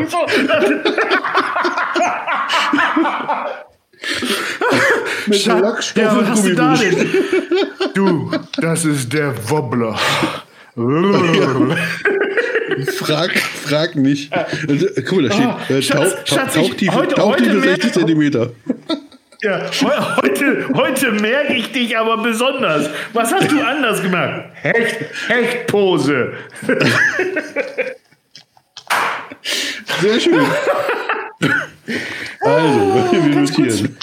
[0.08, 0.18] so,
[5.30, 7.06] Mit Schatz, Lackstoff ja, was hast du da denn?
[7.94, 9.98] Du, das ist der Wobbler.
[12.96, 14.32] Frag, frag nicht.
[14.32, 17.50] Also, guck mal, da steht, Ah, äh, Schatz, Tauch- Schatz, Tauch- ich- Tauchtiefe heute- Tauchtiefe
[17.50, 18.50] heute 60 mehr- Zentimeter.
[19.42, 22.90] Ja, heu- heute, heute merke ich dich aber besonders.
[23.14, 24.42] Was hast du anders gemacht?
[24.52, 24.96] Hecht,
[25.28, 26.34] Hechtpose.
[30.02, 30.44] Sehr schön.
[32.42, 32.78] Also,
[33.12, 33.96] wir notieren.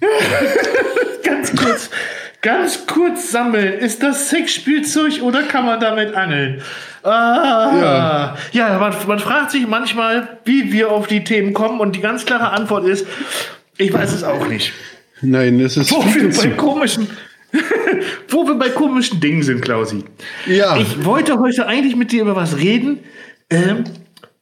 [1.24, 1.90] Ganz kurz,
[2.42, 3.78] ganz kurz sammeln.
[3.78, 6.60] Ist das Sexspielzeug oder kann man damit angeln?
[7.02, 12.00] Ah, ja, man, man fragt sich manchmal, wie wir auf die Themen kommen und die
[12.00, 13.06] ganz klare Antwort ist,
[13.78, 14.72] ich weiß es auch nicht.
[15.22, 17.08] Nein, es ist Wo viel wir bei komischen,
[18.28, 20.04] wo wir bei komischen Dingen sind, Klausi.
[20.46, 20.76] Ja.
[20.76, 23.00] Ich wollte heute eigentlich mit dir über was reden,
[23.50, 23.84] ähm,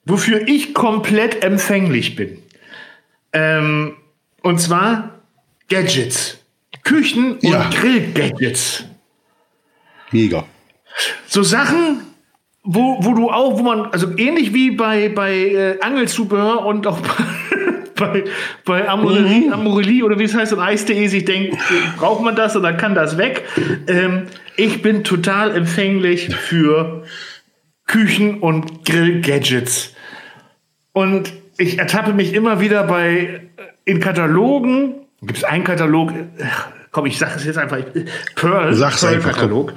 [0.04, 2.42] wofür ich komplett empfänglich bin.
[3.32, 3.96] Ähm,
[4.42, 5.20] und zwar
[5.68, 6.38] Gadgets.
[6.82, 7.70] Küchen- und Ja.
[7.70, 8.84] Grill-Gadgets.
[10.10, 10.44] Mega.
[11.26, 12.00] So Sachen,
[12.62, 16.98] wo, wo du auch, wo man, also ähnlich wie bei, bei äh, Angelzubehör und auch
[17.94, 18.24] bei,
[18.64, 22.56] bei Amorelie, Amorelie oder wie es heißt und Eis.de sich denkt, äh, braucht man das
[22.56, 23.44] oder kann das weg?
[23.86, 27.04] Ähm, ich bin total empfänglich für
[27.90, 29.94] Küchen- und Grill-Gadgets.
[30.92, 33.40] Und ich ertappe mich immer wieder bei äh,
[33.84, 34.94] in Katalogen.
[35.22, 36.12] Gibt es einen Katalog?
[36.92, 37.78] Komm, ich sage es jetzt einfach.
[37.78, 38.04] ich-
[38.36, 39.72] Pearl, Sag's einfach, Pearl-Katalog.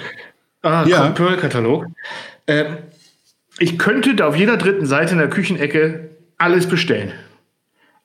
[0.62, 1.00] Ah, Ja.
[1.02, 1.88] komm, Pearl-Katalog.
[2.48, 2.78] Ähm,
[3.60, 7.12] ich könnte da auf jeder dritten Seite in der Küchenecke alles bestellen.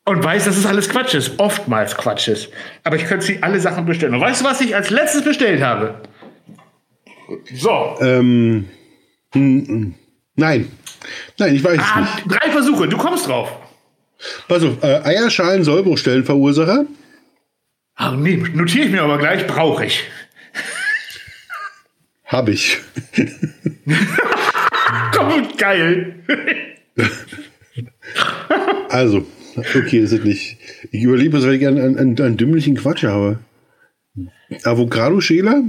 [0.07, 1.39] Und weiß, dass es alles Quatsch ist.
[1.39, 2.49] Oftmals Quatsch ist.
[2.83, 4.15] Aber ich könnte sie alle Sachen bestellen.
[4.15, 5.97] Und weißt du, was ich als letztes bestellt habe?
[7.55, 7.97] So.
[8.01, 8.69] Ähm.
[9.35, 9.95] Nein.
[11.39, 12.25] Nein, ich weiß es Ah, nicht.
[12.27, 12.89] drei Versuche.
[12.89, 13.51] Du kommst drauf.
[14.49, 16.87] Pass auf, äh, Eierschalen Sollbruchstellenverursacher.
[17.95, 19.47] Ach nee, notiere ich mir aber gleich.
[19.47, 20.03] Brauche ich.
[22.25, 22.79] Habe ich.
[25.15, 26.17] Komm, geil.
[28.91, 30.59] Also, okay, das ist nicht.
[30.91, 33.39] Ich überlebe es, weil ich einen, einen, einen dümmlichen Quatsch habe.
[34.65, 35.63] Avocado-Schäler?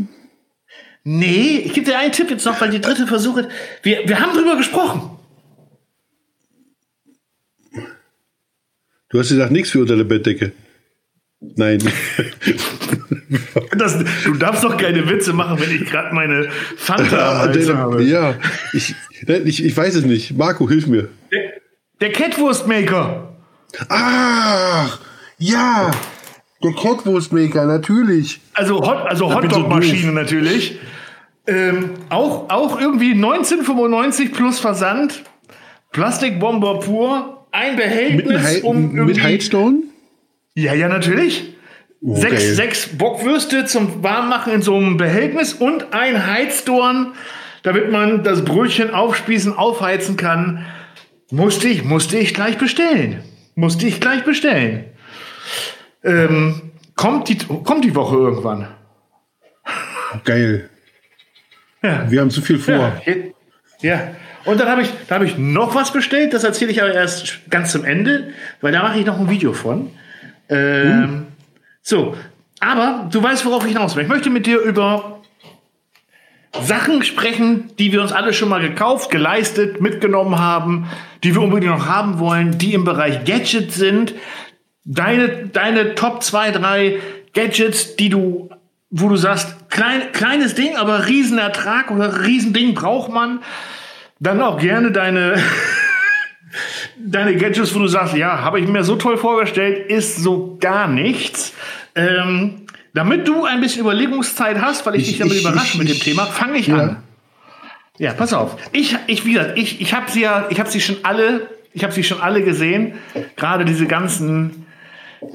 [1.11, 3.49] Nee, ich gebe dir einen Tipp jetzt noch, weil die dritte Versuche.
[3.81, 5.17] Wir, wir haben drüber gesprochen.
[9.09, 10.51] Du hast gesagt, nichts für unter der Bettdecke.
[11.39, 11.79] Nein.
[13.77, 18.03] Das, du darfst doch keine Witze machen, wenn ich gerade meine Fanta am habe.
[18.03, 18.35] ja,
[18.73, 18.95] ich,
[19.45, 20.35] ich, ich weiß es nicht.
[20.35, 21.09] Marco, hilf mir.
[21.31, 21.61] Der,
[22.01, 23.35] der Catwurstmaker.
[23.87, 24.99] Ach,
[25.37, 25.91] ja.
[26.63, 28.41] Der Catwurstmaker, natürlich.
[28.53, 30.79] Also, Hot, also bin so Hotdog-Maschine natürlich.
[31.49, 35.23] Ähm, auch, auch irgendwie 1995 plus Versand.
[35.91, 37.47] Plastikbomber pur.
[37.51, 39.77] Ein Mit, Behältnis Hei- um mit irgendwie- Heizstone?
[40.53, 41.55] Ja, ja, natürlich.
[42.01, 42.53] sechs, geil.
[42.55, 47.13] sechs Bockwürste zum Warmmachen in so einem Behältnis und ein Heizdorn,
[47.63, 50.65] damit man das Brötchen aufspießen, aufheizen kann.
[51.31, 53.23] Musste ich, musste ich gleich bestellen.
[53.55, 54.85] Musste ich gleich bestellen.
[56.03, 56.61] Ähm,
[56.95, 58.67] kommt, die, kommt die Woche irgendwann.
[60.23, 60.69] Geil.
[61.81, 62.09] Ja.
[62.09, 63.01] Wir haben zu viel vor.
[63.05, 63.13] Ja.
[63.81, 64.07] ja.
[64.45, 67.49] Und dann habe ich, da hab ich noch was bestellt, das erzähle ich aber erst
[67.49, 69.91] ganz zum Ende, weil da mache ich noch ein Video von.
[70.49, 71.27] Ähm,
[71.81, 72.15] So,
[72.59, 74.03] aber du weißt, worauf ich hinaus will.
[74.03, 75.21] Ich möchte mit dir über
[76.61, 80.89] Sachen sprechen, die wir uns alle schon mal gekauft, geleistet, mitgenommen haben,
[81.23, 84.13] die wir unbedingt noch haben wollen, die im Bereich Gadgets sind.
[84.83, 86.99] Deine, deine Top 2, 3
[87.33, 88.49] Gadgets, die du,
[88.91, 93.39] wo du sagst, klein, kleines Ding, aber Riesenertrag oder Riesending braucht man.
[94.19, 95.35] Dann auch gerne deine,
[96.97, 100.87] deine Gadgets, wo du sagst, ja, habe ich mir so toll vorgestellt, ist so gar
[100.87, 101.53] nichts.
[101.95, 105.87] Ähm, damit du ein bisschen Überlegungszeit hast, weil ich, dich damit ich- überrasche ich- mit
[105.89, 106.75] dem ich- Thema, fange ich ja.
[106.77, 107.03] an.
[107.97, 108.55] Ja, pass auf.
[108.71, 111.83] Ich, ich, wie gesagt, ich, ich habe sie ja, ich habe sie schon alle, ich
[111.83, 112.93] habe sie schon alle gesehen.
[113.35, 114.65] Gerade diese ganzen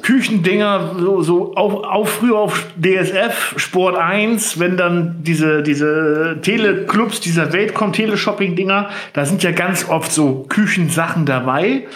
[0.00, 7.20] Küchendinger, so, so auf, auf früher auf DSF, Sport 1, wenn dann diese, diese Teleclubs
[7.20, 11.86] dieser Welt kommen, Teleshopping-Dinger, da sind ja ganz oft so Küchensachen dabei.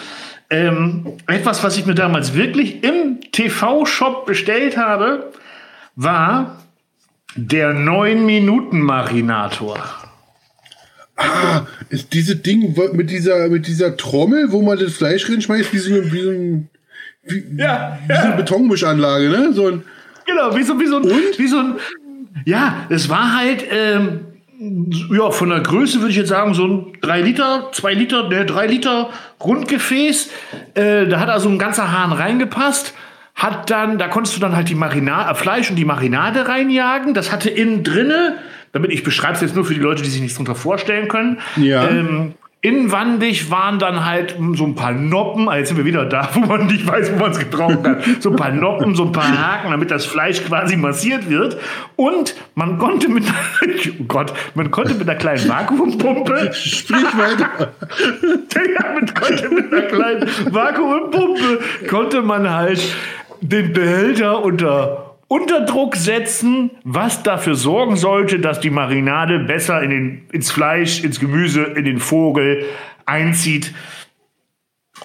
[0.51, 5.31] Ähm, etwas, was ich mir damals wirklich im TV-Shop bestellt habe,
[5.95, 6.57] war
[7.35, 9.79] der 9-Minuten-Marinator.
[11.15, 15.77] Ah, ist diese Ding mit dieser, mit dieser Trommel, wo man das Fleisch reinschmeißt, wie
[15.77, 16.69] so, ein,
[17.23, 19.53] wie, Ja, wie so eine Betonmischanlage, ne?
[19.53, 19.83] So ein,
[20.29, 21.05] Genau, wie so, wie so, ein,
[21.37, 21.75] wie so ein.
[22.45, 24.19] Ja, es war halt, ähm,
[25.11, 28.45] ja, von der Größe würde ich jetzt sagen, so ein 3 Liter, 2 Liter, ne,
[28.45, 29.09] 3 Liter
[29.43, 30.29] Rundgefäß.
[30.75, 32.93] Äh, da hat also ein ganzer Hahn reingepasst.
[33.35, 37.13] Hat dann, da konntest du dann halt die Marinade, Fleisch und die Marinade reinjagen.
[37.13, 38.35] Das hatte innen drinne,
[38.73, 41.39] damit ich beschreibe es jetzt nur für die Leute, die sich nichts drunter vorstellen können.
[41.55, 41.87] Ja.
[41.87, 46.27] Ähm, Innenwandig waren dann halt so ein paar Noppen, ah, jetzt sind wir wieder da,
[46.33, 48.03] wo man nicht weiß, wo man es gebrauchen kann.
[48.19, 51.57] So ein paar Noppen, so ein paar Haken, damit das Fleisch quasi massiert wird.
[51.95, 53.23] Und man konnte mit,
[53.63, 57.71] oh Gott, man konnte mit einer kleinen Vakuumpumpe, sprich weiter.
[58.55, 62.81] ja, mit, konnte mit einer kleinen Vakuumpumpe, konnte man halt
[63.39, 70.21] den Behälter unter Unterdruck setzen, was dafür sorgen sollte, dass die Marinade besser in den,
[70.31, 72.65] ins Fleisch, ins Gemüse, in den Vogel
[73.05, 73.71] einzieht.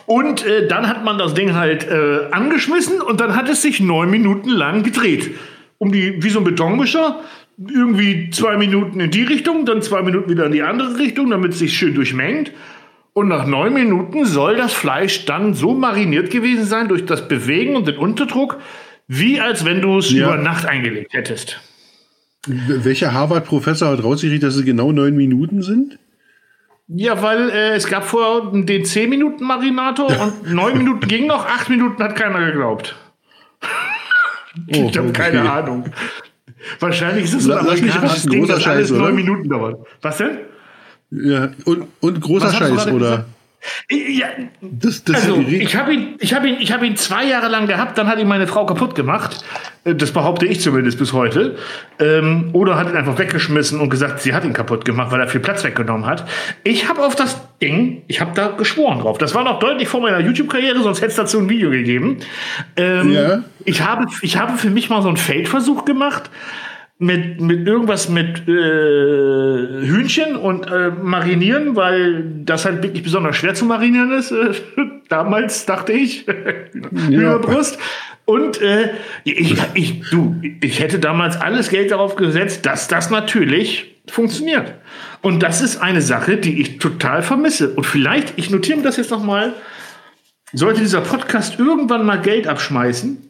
[0.06, 3.80] Und äh, dann hat man das Ding halt äh, angeschmissen und dann hat es sich
[3.80, 5.32] neun Minuten lang gedreht.
[5.76, 7.20] Um die, wie so ein Betonmischer.
[7.58, 11.52] Irgendwie zwei Minuten in die Richtung, dann zwei Minuten wieder in die andere Richtung, damit
[11.52, 12.50] es sich schön durchmengt.
[13.12, 17.76] Und nach neun Minuten soll das Fleisch dann so mariniert gewesen sein durch das Bewegen
[17.76, 18.58] und den Unterdruck,
[19.08, 20.26] wie als wenn du es Ja.
[20.26, 21.60] über Nacht eingelegt hättest.
[22.46, 25.98] Welcher Harvard-Professor hat rausgekriegt, dass es genau neun Minuten sind?
[26.88, 31.46] Ja, weil äh, es gab vorher den 10 Minuten Marinator und neun Minuten ging noch,
[31.46, 32.94] acht Minuten hat keiner geglaubt.
[33.62, 35.12] Oh, ich habe okay.
[35.12, 35.86] keine Ahnung.
[36.80, 39.00] Wahrscheinlich ist es ein amerikanisches Ding, großer das alles Scheiß, oder?
[39.00, 39.86] neun Minuten dauert.
[40.02, 40.38] Was denn?
[41.10, 42.98] Ja, und, und großer Scheiß, oder?
[42.98, 43.24] gesagt?
[43.90, 44.26] Ja,
[44.60, 47.66] Das, das also, ich habe ihn, ich habe ihn, ich habe ihn zwei Jahre lang
[47.66, 49.44] gehabt, dann hat ihn meine Frau kaputt gemacht.
[49.84, 51.56] Äh, Das behaupte ich zumindest bis heute.
[51.98, 55.28] Ähm, oder hat ihn einfach weggeschmissen und gesagt, sie hat ihn kaputt gemacht, weil er
[55.28, 56.26] viel Platz weggenommen hat.
[56.62, 59.18] Ich habe auf das Ding, ich habe da geschworen drauf.
[59.18, 62.18] Das war noch deutlich vor meiner YouTube-Karriere, sonst hätte es dazu ein Video gegeben.
[62.76, 63.44] Ähm, Ja.
[63.64, 66.30] ich, habe, ich habe für mich mal so einen Feldversuch gemacht
[66.98, 73.54] mit, mit irgendwas mit äh, Hühnchen und äh, marinieren, weil das halt wirklich besonders schwer
[73.54, 74.30] zu marinieren ist.
[74.30, 74.54] Äh,
[75.08, 76.26] damals dachte ich.
[77.08, 77.78] Hühnerbrust.
[78.26, 78.90] Und äh,
[79.24, 84.74] ich, ich, du, ich hätte damals alles Geld darauf gesetzt, dass das natürlich funktioniert.
[85.20, 87.70] Und das ist eine Sache, die ich total vermisse.
[87.70, 89.54] Und vielleicht, ich notiere mir das jetzt nochmal,
[90.52, 93.23] sollte dieser Podcast irgendwann mal Geld abschmeißen,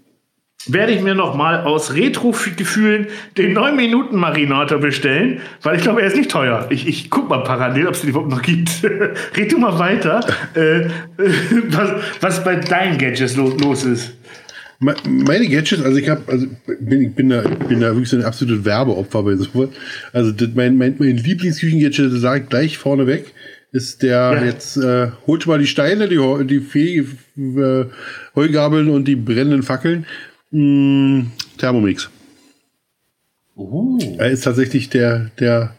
[0.72, 3.06] werde ich mir noch mal aus Retro-Gefühlen
[3.36, 6.66] den 9-Minuten-Marinator bestellen, weil ich glaube, er ist nicht teuer.
[6.70, 8.70] Ich, ich guck mal parallel, ob es den überhaupt noch gibt.
[9.36, 10.20] Red du mal weiter,
[10.54, 10.88] äh,
[11.70, 11.90] was,
[12.20, 14.14] was bei deinen Gadgets lo los ist.
[14.80, 16.46] Me- Meine Gadgets, also ich habe, also
[16.80, 19.68] bin, ich bin da, ich bin da wirklich so ein absolutes Werbeopfer bei sowas.
[20.12, 23.32] Also das, mein, mein, mein Lieblingsküchengadget, das sage ich gleich vorneweg,
[23.72, 24.44] ist der Ja.
[24.44, 27.04] jetzt, äh, holt mal die Steine, die, die Fee,
[27.38, 27.84] äh,
[28.34, 30.06] Heugabeln und die brennenden Fackeln.
[30.54, 32.08] Mm, Thermomix.
[34.18, 35.74] Er ist tatsächlich der, der,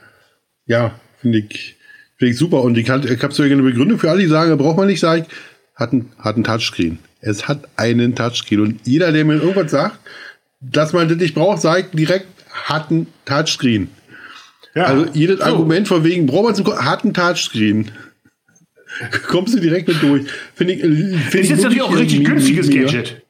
[0.65, 1.77] ja, finde ich,
[2.17, 2.61] finde ich super.
[2.61, 5.21] Und ich, ich habe so eine Begründung für alle, die sagen, braucht man nicht, sage
[5.21, 5.27] ich,
[5.75, 6.99] hat ein, hat ein Touchscreen.
[7.21, 8.59] Es hat einen Touchscreen.
[8.59, 9.97] Und jeder, der mir irgendwas sagt,
[10.59, 13.87] dass man das nicht braucht, sagt direkt, hat ein Touchscreen.
[14.73, 14.85] Ja.
[14.87, 15.45] Also jedes So.
[15.45, 17.91] Argument von wegen, braucht man Ko- hat ein Touchscreen.
[19.27, 20.25] Kommst du direkt mit durch.
[20.53, 22.69] Finde ich, find ist jetzt natürlich auch ein richtig günstiges.
[22.69, 23.21] Gadget.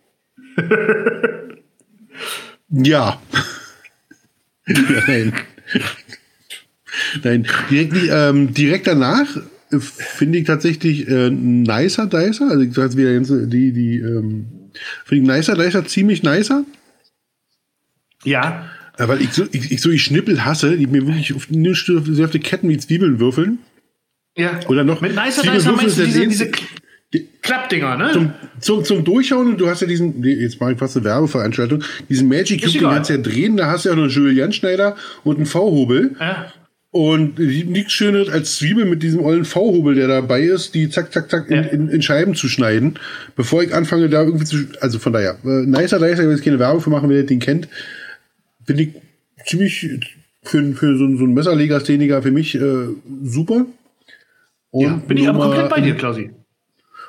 [2.69, 3.21] ja.
[4.65, 5.33] Nein.
[7.23, 9.27] Nein, direkt, ähm, direkt danach
[9.79, 12.49] finde ich tatsächlich äh, nicer Dicer.
[12.49, 14.71] Also ich sage wieder die, die ähm,
[15.03, 16.63] finde ich nicer Dicer ziemlich nicer.
[18.23, 18.69] Ja.
[18.97, 21.73] ja weil ich so, ich, ich so die Schnippel hasse, die mir wirklich auf, nur
[21.73, 23.59] auf die Ketten wie Zwiebeln würfeln.
[24.37, 24.59] Ja.
[24.67, 26.51] Oder noch mit nicer Dicer meinst du diese, diese
[27.41, 28.11] Klappdinger, ne?
[28.13, 31.83] Zum, zum, zum Durchschauen und du hast ja diesen, jetzt mache ich fast eine Werbeveranstaltung,
[32.09, 34.51] diesen Magic Cube, den kannst du ja drehen, da hast du ja noch einen Julian
[34.51, 36.15] Schneider und einen V-Hobel.
[36.19, 36.51] Ja.
[36.91, 41.29] Und nichts Schönes als Zwiebel mit diesem ollen V-Hobel, der dabei ist, die zack, zack,
[41.29, 42.97] zack in, in, in, Scheiben zu schneiden,
[43.35, 44.59] bevor ich anfange, da irgendwie zu.
[44.79, 47.67] Also von daher, äh, nicer Dicer, wenn ich keine Werbung für machen, wer den kennt,
[48.65, 48.89] finde ich
[49.45, 49.89] ziemlich
[50.45, 52.87] für, für so, so einen Messerlegastheniker für mich äh,
[53.23, 53.65] super.
[54.71, 56.31] Und ja, bin ich aber komplett bei dir, Klausi.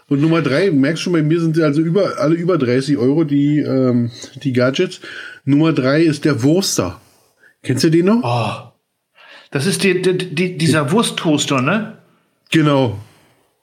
[0.08, 3.24] Und Nummer drei, merkst schon, bei mir sind sie also über, alle über 30 Euro,
[3.24, 4.10] die, ähm,
[4.42, 5.00] die Gadgets.
[5.44, 7.00] Nummer drei ist der Wurster.
[7.62, 8.22] Kennst du den noch?
[8.22, 8.72] Oh.
[9.50, 11.98] Das ist die, die, die, dieser Wursttoaster, ne?
[12.50, 12.98] Genau.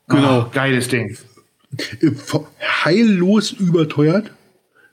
[0.10, 0.42] Genau.
[0.42, 1.18] Oh, geiles Ding.
[2.84, 4.32] Heillos überteuert.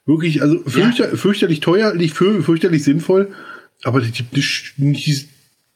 [0.06, 1.16] Wirklich, also fürchter, ja.
[1.16, 3.28] fürchterlich teuer, nicht für, fürchterlich sinnvoll.
[3.82, 4.24] Aber die, die,
[4.76, 5.28] die,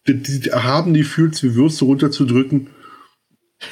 [0.07, 2.69] die, die haben die fühlt wie Würste runterzudrücken,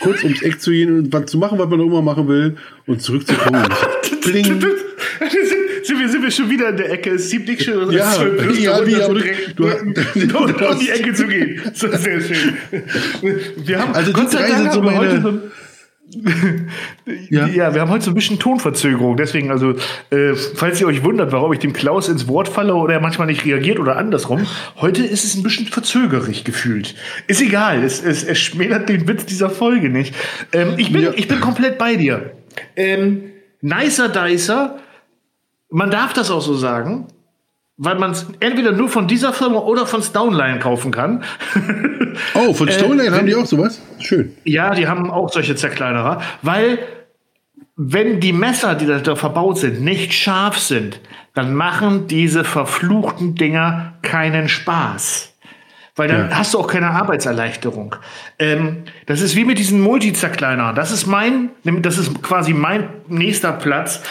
[0.01, 2.57] kurz ums Eck zu gehen und was zu machen, was man auch immer machen will
[2.87, 3.67] und zurückzukommen.
[4.25, 4.63] Bling sind,
[5.99, 7.11] wir, sind wir schon wieder in der Ecke.
[7.11, 9.23] Es sieht nicht schön ja, zwölf ja, wie, aber du,
[9.57, 11.61] du, du, um die Ecke zu gehen.
[11.75, 12.55] So, sehr schön.
[13.57, 15.43] Wir haben, also Gott sei Dank so meine,
[17.31, 17.47] ja.
[17.47, 19.17] ja, wir haben heute so ein bisschen Tonverzögerung.
[19.17, 19.75] Deswegen, also,
[20.11, 23.27] äh, falls ihr euch wundert, warum ich dem Klaus ins Wort falle oder er manchmal
[23.27, 24.47] nicht reagiert oder andersrum,
[24.77, 26.95] heute ist es ein bisschen verzögerig gefühlt.
[27.29, 30.15] Ist egal, es, es, es schmälert den Witz dieser Folge nicht.
[30.53, 31.13] Ähm, ich, bin, ja.
[31.15, 32.33] ich bin komplett bei dir.
[32.77, 33.31] Ähm,
[33.63, 34.79] nicer Dicer
[35.73, 37.09] man darf das auch so sagen,
[37.85, 41.25] weil man es entweder nur von dieser Firma oder von Stoneline kaufen kann.
[42.35, 43.81] Oh, von Stoneline äh, haben die auch sowas?
[43.99, 44.37] Schön.
[44.45, 46.79] Ja, die haben auch solche Zerkleinerer, weil
[47.75, 51.01] wenn die Messer, die da verbaut sind, nicht scharf sind,
[51.35, 55.32] dann machen diese verfluchten Dinger keinen Spaß.
[55.95, 56.39] Weil dann ja.
[56.39, 57.97] hast du auch keine Arbeitserleichterung.
[58.39, 60.75] Ähm, das ist wie mit diesen Multizerkleinern.
[60.75, 64.03] Das ist mein, das ist quasi mein nächster Platz.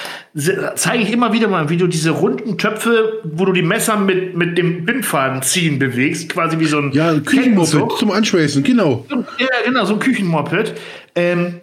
[0.75, 4.37] Zeige ich immer wieder mal, wie du diese runden Töpfe, wo du die Messer mit,
[4.37, 9.03] mit dem Bindfaden ziehen bewegst, quasi wie so ein Ja, Küchenmoped zum Anschweißen, genau.
[9.39, 10.75] Ja, genau, so ein Küchenmoped.
[11.15, 11.60] Ähm,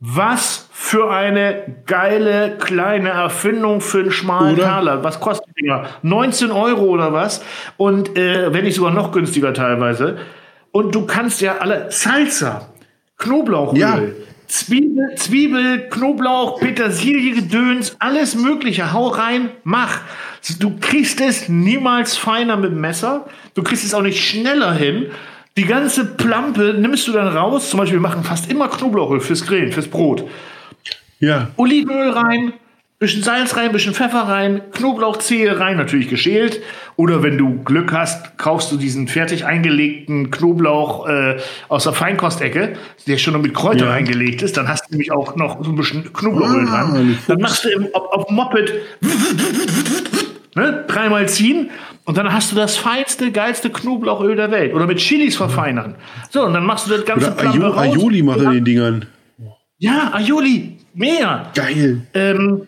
[0.00, 4.64] was für eine geile kleine Erfindung für einen schmalen oder?
[4.64, 5.04] Taler.
[5.04, 5.84] Was kostet die Dinger?
[6.02, 7.44] 19 Euro oder was?
[7.76, 10.16] Und äh, wenn nicht sogar noch günstiger teilweise.
[10.72, 12.68] Und du kannst ja alle Salsa,
[13.18, 14.00] Knoblauchöl, ja.
[14.46, 18.92] Zwiebel, Zwiebel, Knoblauch, Petersilie, Gedöns, alles Mögliche.
[18.92, 20.00] Hau rein, mach.
[20.58, 23.26] Du kriegst es niemals feiner mit dem Messer.
[23.54, 25.10] Du kriegst es auch nicht schneller hin.
[25.56, 27.70] Die ganze Plampe nimmst du dann raus.
[27.70, 30.24] Zum Beispiel, wir machen fast immer Knoblauchöl fürs Grillen, fürs Brot.
[31.18, 31.50] Ja.
[31.56, 32.54] Olivenöl rein,
[32.98, 36.60] bisschen Salz rein, bisschen Pfeffer rein, Knoblauchzehe rein, natürlich geschält.
[36.96, 41.38] Oder wenn du Glück hast, kaufst du diesen fertig eingelegten Knoblauch äh,
[41.68, 42.74] aus der Feinkostecke,
[43.06, 43.92] der schon mit Kräuter ja.
[43.92, 44.56] eingelegt ist.
[44.56, 47.18] Dann hast du nämlich auch noch so ein bisschen Knoblauchöl ah, dran.
[47.26, 48.72] Dann machst du im, auf, auf Moped
[50.54, 51.70] ne, dreimal ziehen
[52.10, 54.74] und dann hast du das feinste, geilste Knoblauchöl der Welt.
[54.74, 55.94] Oder mit Chilis verfeinern.
[56.30, 59.06] So, und dann machst du das ganze Oder Aioli machen den Dingern.
[59.78, 60.78] Ja, Aioli.
[60.92, 61.52] Mehr.
[61.54, 62.00] Geil.
[62.14, 62.66] Ähm,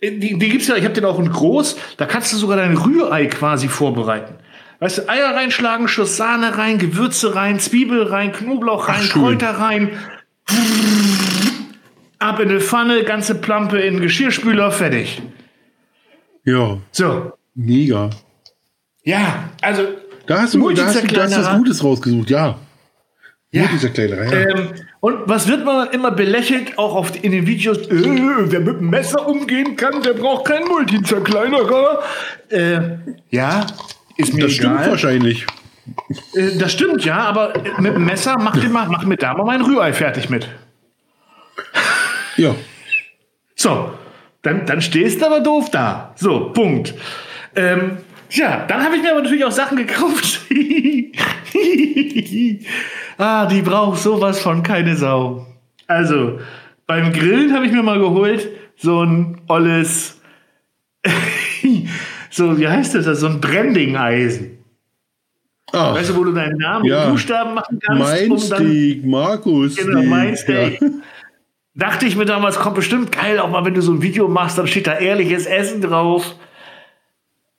[0.00, 2.76] die, die gibt's ja, ich habe den auch in groß, da kannst du sogar dein
[2.76, 4.36] Rührei quasi vorbereiten.
[4.78, 9.58] Weißt du, Eier reinschlagen, Schuss Sahne rein, Gewürze rein, Zwiebel rein, Knoblauch rein, Ach, Kräuter
[9.58, 9.90] rein.
[12.20, 15.20] Ab in eine Pfanne, ganze Plampe in den Geschirrspüler, fertig.
[16.44, 16.78] Ja.
[16.92, 17.32] So.
[17.56, 18.10] Mega.
[19.04, 19.82] Ja, also.
[20.26, 22.58] Da hast du, da hast, du, da hast was Gutes rausgesucht, ja.
[23.50, 23.68] Ja.
[23.70, 24.32] Ja.
[24.32, 27.78] Ähm, und was wird man immer belächelt, auch auf, in den Videos?
[27.88, 28.02] Äh,
[28.50, 32.02] wer mit dem Messer umgehen kann, der braucht keinen Multizerkleinerer.
[32.48, 32.80] Äh,
[33.30, 33.64] ja,
[34.16, 34.74] ist mir Das egal.
[34.74, 35.46] stimmt wahrscheinlich.
[36.34, 39.44] Äh, das stimmt, ja, aber mit dem Messer mach, dir mal, mach mir da mal
[39.44, 40.48] mein Rührei fertig mit.
[42.36, 42.56] Ja.
[43.54, 43.92] So,
[44.42, 46.12] dann, dann stehst du aber doof da.
[46.16, 46.94] So, Punkt.
[47.54, 47.98] Ähm,
[48.36, 50.40] ja, dann habe ich mir aber natürlich auch Sachen gekauft.
[53.18, 55.46] ah, die braucht sowas von keine Sau.
[55.86, 56.40] Also,
[56.86, 60.20] beim Grillen habe ich mir mal geholt, so ein olles,
[62.30, 64.58] so, wie heißt das, so ein Branding-Eisen.
[65.72, 67.04] Ach, weißt du, wo du deinen Namen ja.
[67.04, 68.02] und Buchstaben machen kannst?
[68.02, 69.76] Mein um Steak, Markus.
[69.76, 70.80] Genau, mein Steak.
[70.80, 70.88] Ja.
[71.74, 74.58] Dachte ich mir damals, kommt bestimmt geil, auch mal wenn du so ein Video machst,
[74.58, 76.36] dann steht da ehrliches Essen drauf.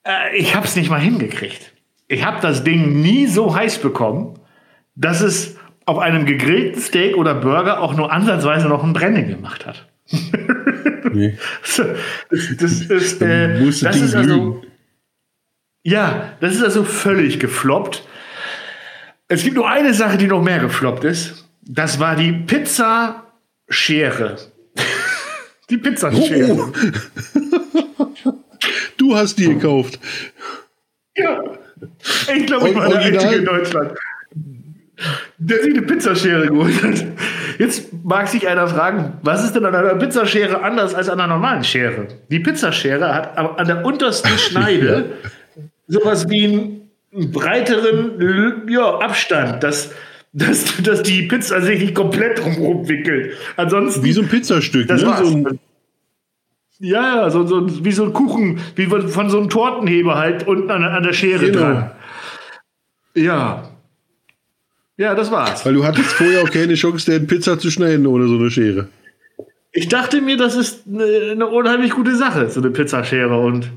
[0.06, 1.74] Äh, ich habe es nicht mal hingekriegt.
[2.08, 4.40] Ich habe das Ding nie so heiß bekommen,
[4.96, 9.66] dass es auf einem gegrillten Steak oder Burger auch nur ansatzweise noch ein Brennen gemacht
[9.66, 9.88] hat.
[11.12, 11.38] Nee.
[11.62, 11.80] das,
[12.30, 14.64] ist, äh, das ist also.
[15.84, 18.08] Ja, das ist also völlig gefloppt.
[19.28, 21.48] Es gibt nur eine Sache, die noch mehr gefloppt ist.
[21.62, 24.38] Das war die Pizzaschere.
[25.70, 26.52] die Pizzaschere.
[26.52, 26.72] Oh.
[28.98, 30.00] Du hast die gekauft.
[31.16, 31.44] Ja.
[32.36, 33.92] Ich glaube, ich war der Einzige in Deutschland,
[35.38, 37.06] der sich eine Pizzaschere geholt hat.
[37.60, 41.34] Jetzt mag sich einer fragen, was ist denn an einer Pizzaschere anders als an einer
[41.34, 42.08] normalen Schere?
[42.30, 45.12] Die Pizzaschere hat an der untersten Schneide
[45.88, 49.92] sowas wie einen breiteren ja, Abstand, dass,
[50.34, 53.34] dass, dass die Pizza sich nicht komplett drumherum wickelt.
[53.58, 54.04] Ansonsten.
[54.04, 55.08] Wie so ein Pizzastück, das ne?
[55.08, 55.28] War's.
[55.28, 55.60] So ein
[56.80, 60.70] ja, ja, so, so, wie so ein Kuchen, wie von so einem Tortenheber halt unten
[60.72, 61.60] an, an der Schere genau.
[61.60, 61.92] dran.
[63.16, 63.70] Ja.
[64.98, 65.66] Ja, das war's.
[65.66, 68.88] Weil du hattest vorher auch keine Chance, eine Pizza zu schneiden ohne so eine Schere.
[69.72, 73.38] Ich dachte mir, das ist eine, eine unheimlich gute Sache, so eine Pizzaschere.
[73.38, 73.72] Und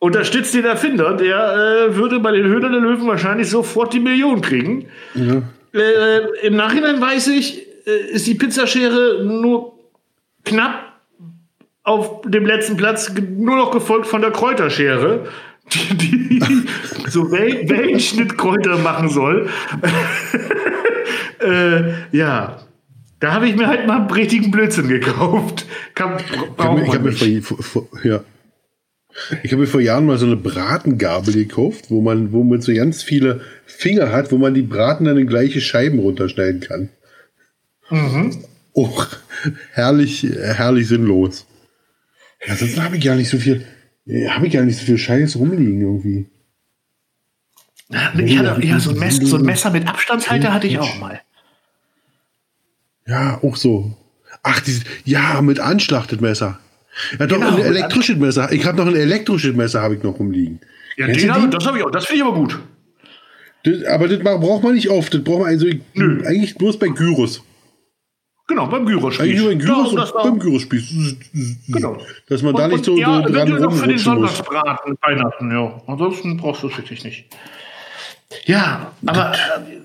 [0.00, 4.40] unterstützt den Erfinder, der äh, würde bei den Höhlen der Löwen wahrscheinlich sofort die Million
[4.40, 4.86] kriegen.
[5.14, 5.42] Ja.
[5.72, 9.78] Äh, Im Nachhinein weiß ich, äh, ist die Pizzaschere nur
[10.44, 10.87] knapp
[11.88, 15.26] auf dem letzten Platz nur noch gefolgt von der Kräuterschere,
[15.72, 16.66] die, die
[17.08, 19.48] so Wel Wellenschnittkräuter machen soll.
[21.40, 22.60] äh, ja,
[23.20, 25.66] da habe ich mir halt mal einen richtigen Blödsinn gekauft.
[25.94, 28.20] Kann, ich habe hab mir vor, vor, ja.
[29.30, 33.02] Habe mir vor Jahren mal so eine Bratengabel gekauft, wo man, wo man so ganz
[33.02, 36.90] viele Finger hat, wo man die Braten dann in gleiche Scheiben runterschneiden kann.
[37.90, 38.44] Mhm.
[38.74, 39.02] Oh,
[39.72, 41.47] herrlich, herrlich sinnlos.
[42.46, 43.64] Ja, sonst habe ich gar nicht so viel,
[44.06, 46.26] äh, habe ich gar nicht so viel Scheiß rumliegen irgendwie.
[47.90, 51.22] Ich hatte ja so ein, Messer, so ein Messer mit Abstandshalter hatte ich auch mal.
[53.06, 53.96] Ja, auch so.
[54.42, 56.60] Ach, dieses, ja, mit anschlachtet Messer.
[57.18, 58.52] Ja, doch, genau, ein elektrisches Messer.
[58.52, 60.60] Ich habe noch ein elektrisches Messer, habe ich noch rumliegen.
[60.96, 61.90] Ja, den hab, das habe ich auch.
[61.90, 62.58] Das finde ich aber gut.
[63.64, 65.14] Das, aber das braucht man nicht oft.
[65.14, 66.22] Das braucht man also Nö.
[66.26, 67.42] eigentlich bloß bei Gyros.
[68.48, 69.40] Genau, beim Gyrospieß.
[69.40, 71.16] Nur beim Gyros ja, und beim Gyrospieß.
[71.68, 71.98] Genau.
[72.28, 75.82] Dass man und, da nicht so, ja, so dran noch für den Sonntagsbraten, Weihnachten, ja.
[75.86, 77.26] Ansonsten brauchst du es wirklich nicht.
[78.44, 79.36] Ja, aber äh,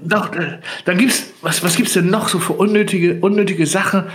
[0.01, 4.05] doch, äh, dann gibt's, was, was gibt's denn noch so für unnötige, unnötige Sachen?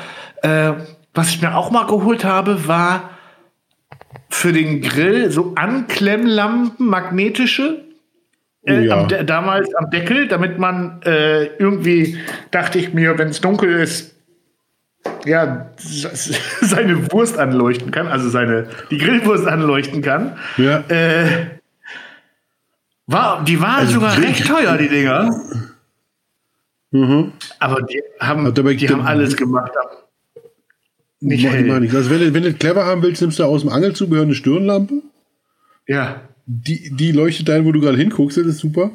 [0.43, 0.73] Äh,
[1.13, 3.11] was ich mir auch mal geholt habe, war
[4.31, 7.85] für den Grill so Anklemmlampen, magnetische.
[8.63, 8.99] Äh, oh ja.
[9.03, 12.19] am, damals am Deckel, damit man äh, irgendwie,
[12.51, 14.18] dachte ich mir, wenn es dunkel ist,
[15.25, 20.37] ja, seine Wurst anleuchten kann, also seine, die Grillwurst anleuchten kann.
[20.57, 20.85] Ja.
[20.89, 21.59] Äh,
[23.07, 25.31] war, die waren also sogar recht teuer, die Dinger.
[26.91, 27.33] Mhm.
[27.59, 29.73] Aber die haben, dabei, die haben alles gemacht.
[31.21, 31.81] Nicht mach, hell.
[31.81, 31.95] Nicht.
[31.95, 35.03] Also wenn du, wenn du clever haben willst, nimmst du aus dem Angelzubehör eine Stirnlampe.
[35.87, 36.23] Ja.
[36.47, 38.91] Die, die leuchtet ein, wo du gerade hinguckst, das ist super.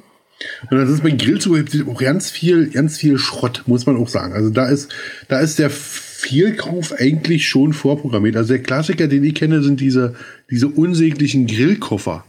[0.69, 4.33] Und dann ist bei Grillzubehör auch ganz viel, ganz viel Schrott, muss man auch sagen.
[4.33, 4.93] Also da ist,
[5.27, 8.35] da ist der Vielkauf eigentlich schon vorprogrammiert.
[8.35, 10.15] Also der Klassiker, den ich kenne, sind diese,
[10.49, 12.25] diese unsäglichen Grillkoffer.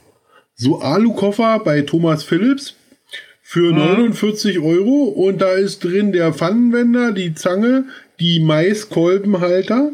[0.57, 2.75] So Alukoffer bei Thomas Philips
[3.43, 3.79] für mhm.
[3.79, 7.85] 49 Euro und da ist drin der Pfannenwender, die Zange,
[8.21, 9.91] die Maiskolbenhalter.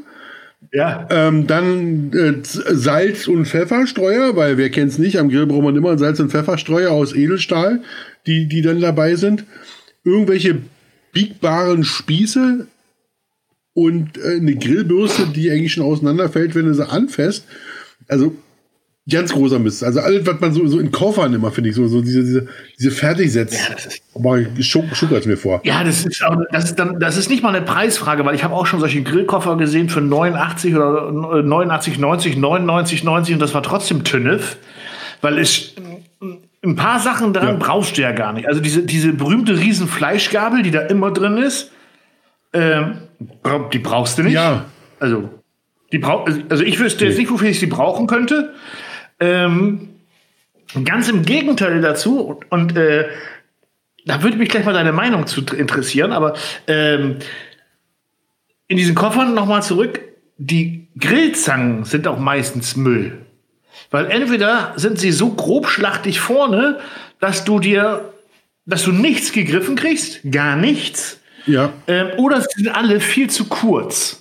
[0.72, 1.08] Ja.
[1.10, 5.98] Ähm, dann äh, Salz- und Pfefferstreuer, weil wer kennt's nicht, am Grill braucht man immer
[5.98, 7.82] Salz- und Pfefferstreuer aus Edelstahl,
[8.26, 9.44] die, die dann dabei sind.
[10.04, 10.58] Irgendwelche
[11.12, 12.66] biegbaren Spieße,
[13.74, 17.46] und äh, eine Grillbürste, die eigentlich schon auseinanderfällt, wenn du sie anfasst.
[18.08, 18.34] Also
[19.08, 19.82] ganz großer Mist.
[19.82, 22.48] Also alles, was man so, so in Koffern immer, finde ich, so, so diese, diese,
[22.78, 23.56] diese Fertigsätze.
[23.56, 25.60] Ja, das ist, Aber schuckert mir vor.
[25.64, 28.44] Ja, das ist, auch, das, ist dann, das ist nicht mal eine Preisfrage, weil ich
[28.44, 33.54] habe auch schon solche Grillkoffer gesehen für 89 oder 89, 90, 99, 90 und das
[33.54, 34.56] war trotzdem Tünnef,
[35.22, 35.74] weil es
[36.62, 37.56] ein paar Sachen dran ja.
[37.58, 38.46] brauchst du ja gar nicht.
[38.46, 41.70] Also diese, diese berühmte riesen Fleischgabel, die da immer drin ist,
[42.52, 42.98] ähm,
[43.72, 44.34] die brauchst du nicht.
[44.34, 44.66] Ja.
[44.98, 45.30] Also,
[45.92, 48.52] die brauch, also ich wüsste jetzt nicht, wofür ich sie brauchen könnte.
[49.20, 49.90] Ähm,
[50.84, 53.08] ganz im Gegenteil dazu, und, und äh,
[54.06, 56.34] da würde mich gleich mal deine Meinung zu interessieren, aber
[56.66, 57.16] ähm,
[58.66, 60.00] in diesen Koffern nochmal zurück,
[60.38, 63.18] die Grillzangen sind auch meistens Müll.
[63.90, 66.78] Weil entweder sind sie so grobschlachtig vorne,
[67.18, 68.12] dass du dir,
[68.64, 71.18] dass du nichts gegriffen kriegst, gar nichts.
[71.46, 71.72] Ja.
[71.86, 74.19] Ähm, oder sie sind alle viel zu kurz.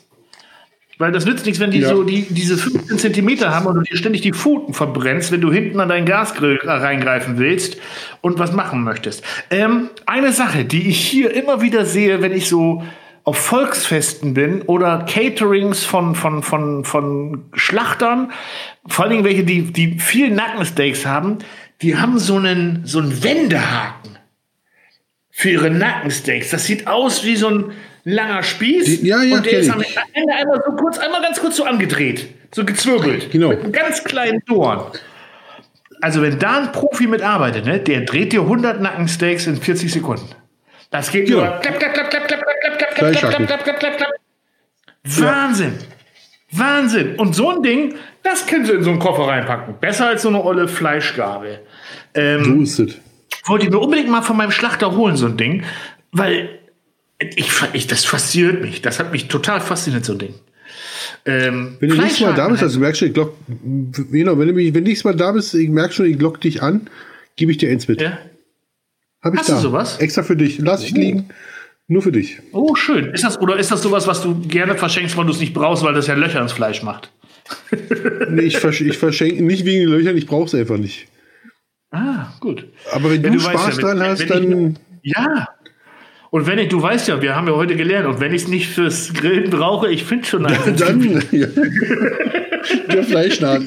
[1.00, 1.90] Weil das nützt nichts, wenn die Ja.
[1.90, 5.50] so die, diese 15 Zentimeter haben und du dir ständig die Pfoten verbrennst, wenn du
[5.52, 7.78] hinten an deinen Gasgrill reingreifen willst
[8.20, 9.24] und was machen möchtest.
[9.50, 12.84] Ähm, eine Sache, die ich hier immer wieder sehe, wenn ich so
[13.24, 18.32] auf Volksfesten bin oder Caterings von, von, von, von Schlachtern,
[18.86, 21.38] vor allen Dingen welche, die, die viel Nackensteaks haben,
[21.82, 24.18] die haben so einen, so einen Wendehaken
[25.30, 26.50] für ihre Nackensteaks.
[26.50, 27.72] Das sieht aus wie so ein
[28.04, 29.02] langer Spieß.
[29.02, 29.82] Die- ja, ja, und der ist am.
[30.14, 32.28] Ende einmal so kurz, einmal ganz kurz so angedreht.
[32.54, 33.32] So gezwirbelt.
[33.32, 33.50] Genau.
[33.50, 34.82] Mit einem ganz kleinen Dorn.
[36.02, 40.30] Also, wenn da ein Profi mitarbeitet, ne, der dreht dir 100 Nackensteaks in 40 Sekunden.
[40.92, 41.36] Das geht Ja.
[41.36, 44.12] über klapp, klapp, klapp, klapp, klapp, klapp, klapp, klapp, klapp, klapp, klapp, klapp, klapp.
[45.04, 45.74] Wahnsinn.
[46.52, 47.16] Wahnsinn.
[47.18, 49.76] Und so ein Ding, das können sie in so einen Koffer reinpacken.
[49.80, 51.60] Besser als so eine olle Fleischgabel.
[52.16, 52.98] Ähm, So ist es.
[53.46, 55.64] wollte ich mir unbedingt mal von meinem Schlachter holen, so ein Ding,
[56.12, 56.59] weil
[57.20, 58.82] ich, ich, das fasziniert mich.
[58.82, 60.34] Das hat mich total fasziniert, so ein Ding.
[61.26, 63.36] Ähm, Wenn du nächstes Mal da bist, also du merkst schon, ich glock,
[64.12, 66.40] genau, wenn du mich, wenn du nächstes Mal da bist, ich merke schon, ich glock
[66.42, 66.88] dich an,
[67.36, 68.02] gebe ich dir eins mit.
[68.02, 68.18] ja.
[69.22, 69.56] Hab ich Hast da.
[69.56, 69.98] du sowas?
[69.98, 70.60] Extra für dich.
[70.60, 71.28] Lass ich liegen.
[71.90, 72.40] Nur für dich.
[72.54, 73.12] Oh, schön.
[73.12, 75.84] Ist das, oder ist das sowas, was du gerne verschenkst, weil du es nicht brauchst,
[75.84, 77.12] weil das ja Löcher ins Fleisch macht?
[78.30, 81.08] Nee, ich, versch ich verschenke nicht wegen den Löchern, ich brauche es einfach nicht.
[81.92, 82.68] Ah, gut.
[82.92, 84.80] Aber wenn Ja, du, du weißt Spaß ja, wenn- dran wenn hast, ich- dann.
[85.02, 85.48] Ja.
[86.32, 88.48] Und wenn ich, du weißt ja, wir haben ja heute gelernt, und wenn ich es
[88.48, 90.76] nicht fürs Grillen brauche, ich finde schon einen.
[90.78, 91.48] dann ja.
[92.94, 93.64] Der Fleischnaht.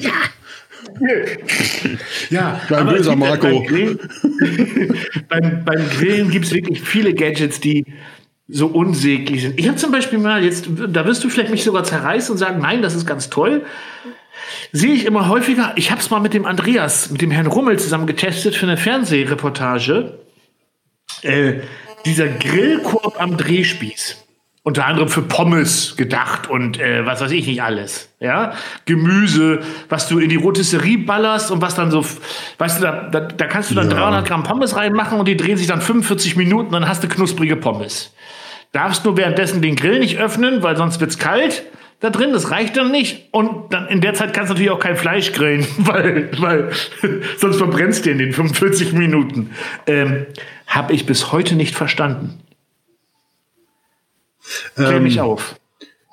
[2.29, 3.47] Ja, Dein aber es böser ja Marco.
[3.47, 3.99] Beim Grillen,
[5.29, 7.85] beim, beim Grillen gibt es wirklich viele Gadgets, die
[8.47, 9.59] so unsäglich sind.
[9.59, 12.61] Ich habe zum Beispiel mal jetzt, da wirst du vielleicht mich sogar zerreißen und sagen,
[12.61, 13.65] nein, das ist ganz toll.
[14.71, 15.73] Sehe ich immer häufiger.
[15.75, 18.77] Ich habe es mal mit dem Andreas, mit dem Herrn Rummel zusammen getestet für eine
[18.77, 20.19] Fernsehreportage.
[21.21, 21.61] Äh,
[22.05, 24.19] dieser Grillkorb am Drehspieß.
[24.65, 28.07] Unter anderem für Pommes gedacht und äh, was weiß ich nicht alles.
[28.21, 28.53] Ja,
[28.85, 32.05] Gemüse, was du in die Rotisserie ballerst und was dann so,
[32.59, 33.97] weißt du, da, da, da kannst du dann Ja.
[33.97, 37.57] 300 Gramm Pommes reinmachen und die drehen sich dann 45 Minuten, dann hast du knusprige
[37.57, 38.13] Pommes.
[38.71, 41.63] Darfst nur währenddessen den Grill nicht öffnen, weil sonst wird's kalt
[42.03, 43.29] da drin, das reicht dann nicht.
[43.31, 46.69] Und dann in der Zeit kannst du natürlich auch kein Fleisch grillen, weil, weil
[47.37, 49.51] sonst verbrennst du in den 45 Minuten.
[49.87, 50.25] Ähm,
[50.67, 52.39] Habe ich bis heute nicht verstanden.
[54.75, 55.55] Klär mich Ähm, auf.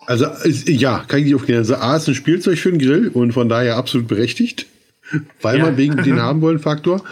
[0.07, 1.59] Also, ist, ja, kann ich nicht aufklären.
[1.61, 4.67] Also, A ist ein Spielzeug für den Grill und von daher absolut berechtigt,
[5.43, 5.65] weil Ja.
[5.65, 7.03] man wegen den haben wollen Faktor.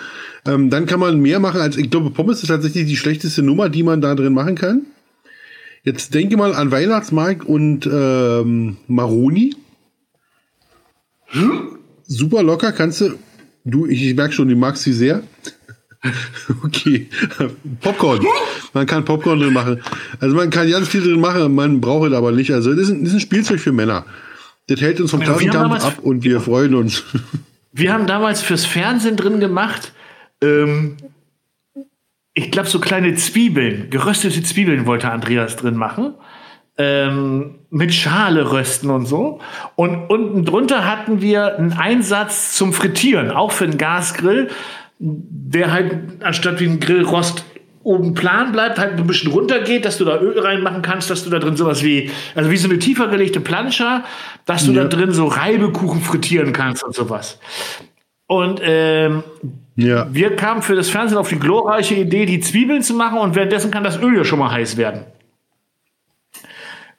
[0.47, 3.69] Ähm, dann kann man mehr machen als, ich glaube, Pommes ist tatsächlich die schlechteste Nummer,
[3.69, 4.83] die man da drin machen kann.
[5.89, 9.57] Jetzt denke mal an Weihnachtsmarkt und ähm, Maroni.
[12.07, 13.15] Super locker kannst du.
[13.65, 15.23] Du, ich, ich merke schon, du magst sie sehr.
[16.63, 17.09] Okay.
[17.81, 18.21] Popcorn.
[18.75, 19.81] Man kann Popcorn drin machen.
[20.21, 22.53] Also man kann ganz viel drin machen, man braucht es aber nicht.
[22.53, 24.05] Also das ist ein, das ist ein Spielzeug für Männer.
[24.67, 27.03] Das hält uns vom Taschendampf damals- ab und wir freuen uns.
[27.73, 29.93] Wir haben damals fürs Fernsehen drin gemacht,
[30.43, 30.99] ähm,
[32.39, 36.15] ich glaube, so kleine Zwiebeln, geröstete Zwiebeln wollte Andreas drin machen.
[36.81, 39.41] Ähm, mit Schale rösten und so.
[39.75, 44.49] Und unten drunter hatten wir einen Einsatz zum Frittieren, auch für einen Gasgrill,
[45.01, 47.45] der halt anstatt wie ein Grillrost
[47.83, 51.25] oben plan bleibt, halt ein bisschen runter geht, dass du da Öl reinmachen kannst, dass
[51.25, 54.05] du da drin sowas wie, also wie so eine tiefer gelegte Plancha,
[54.45, 54.83] dass du Ja.
[54.85, 57.41] da drin so Reibekuchen frittieren kannst und sowas.
[58.27, 59.25] Und ähm,
[59.79, 60.07] ja.
[60.11, 63.71] wir kamen für das Fernsehen auf die glorreiche Idee, die Zwiebeln zu machen und währenddessen
[63.71, 65.05] kann das Öl ja schon mal heiß werden.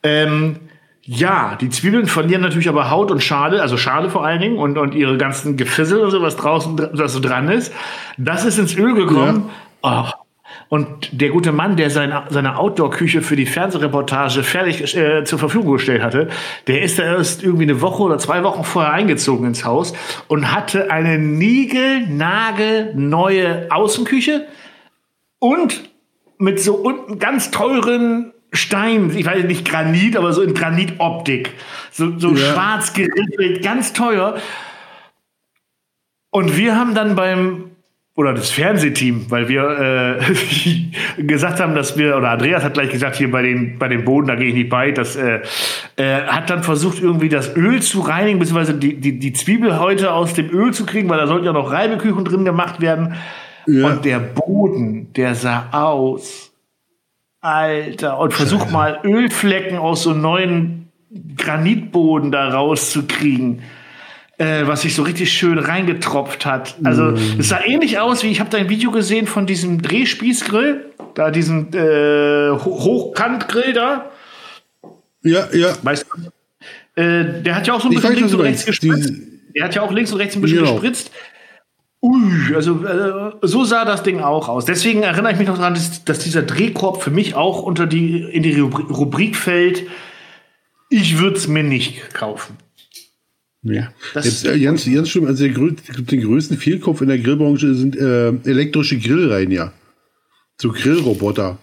[0.01, 0.61] Ähm,
[1.01, 4.77] ja, die Zwiebeln verlieren natürlich aber Haut und Schale, also Schale vor allen Dingen und,
[4.77, 7.73] und ihre ganzen Gefissel und so, was draußen dr- was so dran ist.
[8.17, 9.49] Das ist ins Öl gekommen.
[9.81, 10.05] Oh.
[10.69, 15.73] Und der gute Mann, der seine, seine Outdoor-Küche für die Fernsehreportage fertig äh, zur Verfügung
[15.73, 16.29] gestellt hatte,
[16.67, 19.93] der ist da erst irgendwie eine Woche oder zwei Wochen vorher eingezogen ins Haus
[20.27, 24.45] und hatte eine niegelnagelneue Außenküche
[25.39, 25.89] und
[26.37, 31.53] mit so unten ganz teuren Steinen, ich weiß nicht Granit, aber so in Granitoptik.
[31.91, 32.53] So, so Ja.
[32.53, 34.37] schwarz geriffelt, ganz teuer.
[36.31, 37.68] Und wir haben dann beim,
[38.19, 40.19] oder das Fernsehteam, weil wir
[41.17, 44.03] äh, gesagt haben, dass wir, oder Andreas hat gleich gesagt, hier bei den, bei den
[44.03, 45.39] Boden, da gehe ich nicht bei, das äh,
[45.95, 50.33] äh, hat dann versucht, irgendwie das Öl zu reinigen, beziehungsweise die, die, die Zwiebelhäute aus
[50.33, 53.15] dem Öl zu kriegen, weil da sollten ja noch Reibeküchen drin gemacht werden.
[53.65, 53.87] Ja.
[53.87, 56.51] Und der Boden, der sah aus.
[57.39, 60.89] Alter, und versuch mal Ölflecken aus so neuen
[61.37, 63.61] Granitboden da rauszukriegen.
[64.39, 66.75] Äh, was sich so richtig schön reingetropft hat.
[66.83, 67.39] Also Mm.
[67.39, 71.29] es sah ähnlich aus, wie ich habe da ein Video gesehen von diesem Drehspießgrill, da
[71.29, 74.09] diesen äh, Ho- Hochkantgrill da.
[75.23, 75.75] Ja, ja.
[75.83, 76.05] Weißt
[76.95, 77.01] du?
[77.01, 79.13] Äh, der hat ja auch so ein bisschen links und rechts gespritzt.
[79.55, 80.73] Der hat ja auch links und rechts ein bisschen Genau.
[80.73, 81.11] gespritzt.
[82.01, 84.63] Ui, also äh, so sah das Ding auch aus.
[84.63, 88.21] Deswegen erinnere ich mich noch daran, dass, dass dieser Drehkorb für mich auch unter die
[88.23, 89.83] in die Rubri- Rubrik fällt.
[90.89, 92.55] Ich würde es mir nicht kaufen.
[93.63, 93.93] Ja.
[94.13, 97.97] Das- Jetzt, äh, ganz, ganz schlimm, also der, den größten Fehlkopf in der Grillbranche sind
[97.97, 99.73] äh, elektrische Grillreihen, ja.
[100.61, 101.57] So Grillroboter.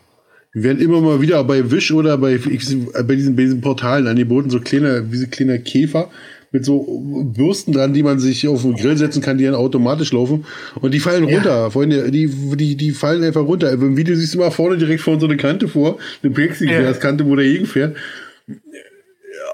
[0.54, 4.06] Die werden immer mal wieder bei Wish oder bei, ich, bei, diesen, bei diesen Portalen
[4.06, 6.10] angeboten, so kleine, wie so kleine Käfer
[6.52, 7.02] mit so
[7.36, 10.46] Bürsten dran, die man sich auf den Grill setzen kann, die dann automatisch laufen.
[10.80, 11.34] Und die fallen Ja.
[11.36, 13.70] runter, Freunde, die, die, die fallen einfach runter.
[13.72, 17.36] Im Video siehst du mal vorne direkt vor so eine Kante vor, eine Plexiglaskante, wo
[17.36, 17.96] der gegenfährt.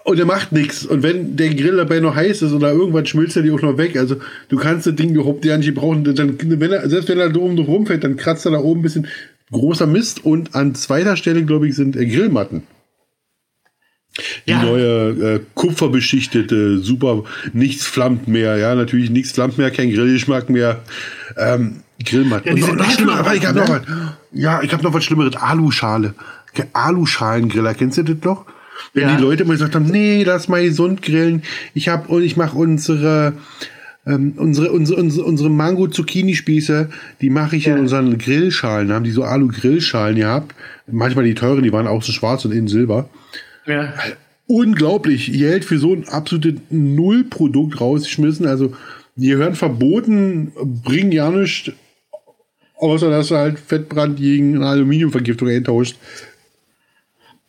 [0.05, 0.85] Und er macht nichts.
[0.85, 3.79] Und wenn der Grill dabei noch heiß ist oder irgendwann schmilzt er die auch noch
[3.79, 3.97] weg.
[3.97, 4.17] Also
[4.49, 6.05] du kannst das Ding überhaupt ja nicht brauchen.
[6.05, 8.83] Dann, wenn er, selbst wenn er da oben rumfällt, dann kratzt er da oben ein
[8.83, 9.07] bisschen
[9.51, 10.25] großer Mist.
[10.25, 12.63] Und an zweiter Stelle, glaube ich, sind äh, Grillmatten.
[14.47, 14.63] Die Ja.
[14.63, 18.59] neue äh, kupferbeschichtete, super, nichts flammt mehr.
[18.59, 20.83] Ja, natürlich nichts flammt mehr, kein Grillgeschmack mehr.
[21.39, 22.49] Ähm, Grillmatten.
[22.49, 23.65] Ja, die sind noch, noch schlimmer, aber ich habe ne?
[23.65, 23.83] noch was.
[24.33, 25.37] Ja, ich habe noch was Schlimmeres.
[25.37, 26.15] Aluschale.
[26.75, 28.45] Aluschalengriller, kennst du das noch?
[28.95, 29.17] Wenn Ja.
[29.17, 31.43] die Leute mal gesagt haben, nee, lass mal gesund grillen.
[31.75, 33.35] Ich hab und ich mache unsere
[34.05, 36.89] ähm, unsere, unsere, unsere, unsere Mango-Zucchini-Spieße,
[37.21, 38.89] die mache ich in unseren Grillschalen.
[38.89, 40.57] Da haben die so Alu-Grillschalen gehabt.
[40.91, 43.09] Manchmal die teuren, die waren auch so schwarz und innen silber.
[43.65, 43.95] Ja.
[44.49, 45.33] Unglaublich.
[45.33, 48.47] Ihr hält für so ein absolutes Nullprodukt rausgeschmissen.
[48.47, 48.75] Also,
[49.15, 50.51] die gehören verboten,
[50.85, 51.71] bringen ja nichts.
[52.79, 55.97] Außer, dass du halt Fettbrand gegen eine Aluminiumvergiftung eintauscht.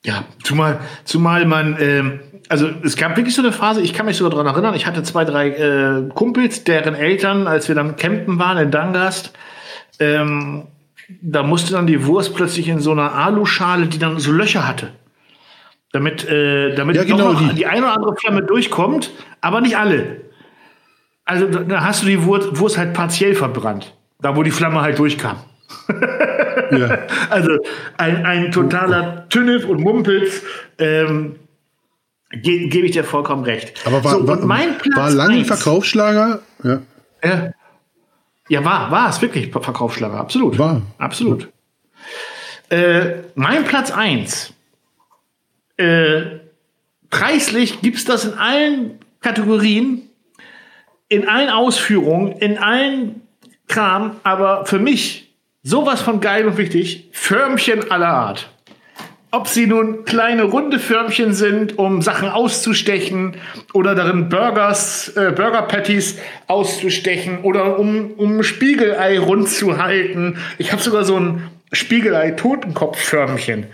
[0.05, 4.17] Ja, zumal, zumal man, ähm, also es gab wirklich so eine Phase, ich kann mich
[4.17, 8.37] sogar daran erinnern, ich hatte zwei, drei äh, Kumpels, deren Eltern, als wir dann campen
[8.37, 9.31] waren in Dangast,
[9.99, 10.67] ähm,
[11.21, 14.89] da musste dann die Wurst plötzlich in so einer Aluschale, die dann so Löcher hatte.
[15.93, 17.65] Damit, äh, damit Ja, genau, die- die.
[17.65, 20.21] eine oder andere Flamme durchkommt, aber nicht alle.
[21.23, 24.81] Also da- da hast du die Wurst, Wurst halt partiell verbrannt, da wo die Flamme
[24.81, 25.37] halt durchkam.
[26.77, 27.07] Ja.
[27.29, 27.57] Also
[27.97, 30.41] ein, ein totaler Tünnef und Mumpels.
[30.77, 31.35] Ähm,
[32.31, 33.79] ge Gebe ich dir vollkommen recht.
[33.85, 36.41] Aber war, so, war, mein Platz war lange ein eins- Verkaufsschlager?
[36.63, 36.81] Ja.
[37.23, 37.51] Ja,
[38.49, 40.57] ja war, war es wirklich Ver- Verkaufsschlager, absolut.
[40.57, 40.81] War.
[40.97, 41.49] Absolut.
[42.69, 44.53] Äh, mein Platz 1.
[45.77, 46.21] Äh,
[47.09, 50.09] preislich gibt es das in allen Kategorien,
[51.09, 53.21] in allen Ausführungen, in allen
[53.67, 55.22] Kram, aber für mich
[55.63, 58.49] sowas von geil und wichtig, Förmchen aller Art.
[59.31, 63.37] Ob sie nun kleine runde Förmchen sind, um Sachen auszustechen
[63.73, 70.37] oder darin Burgers, äh, Burger Patties auszustechen oder um, um Spiegelei rund zu halten.
[70.59, 73.65] Ich habe sogar so ein Spiegelei Totenkopf-Förmchen.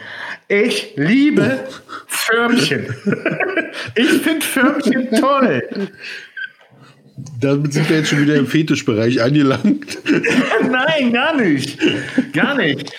[0.48, 1.68] Ich liebe
[2.08, 2.96] Förmchen.
[3.96, 5.90] ich finde Förmchen toll.
[7.40, 9.98] Damit sind wir jetzt schon wieder im Fetischbereich angelangt.
[10.70, 11.78] Nein, gar nicht.
[12.34, 12.92] Gar nicht.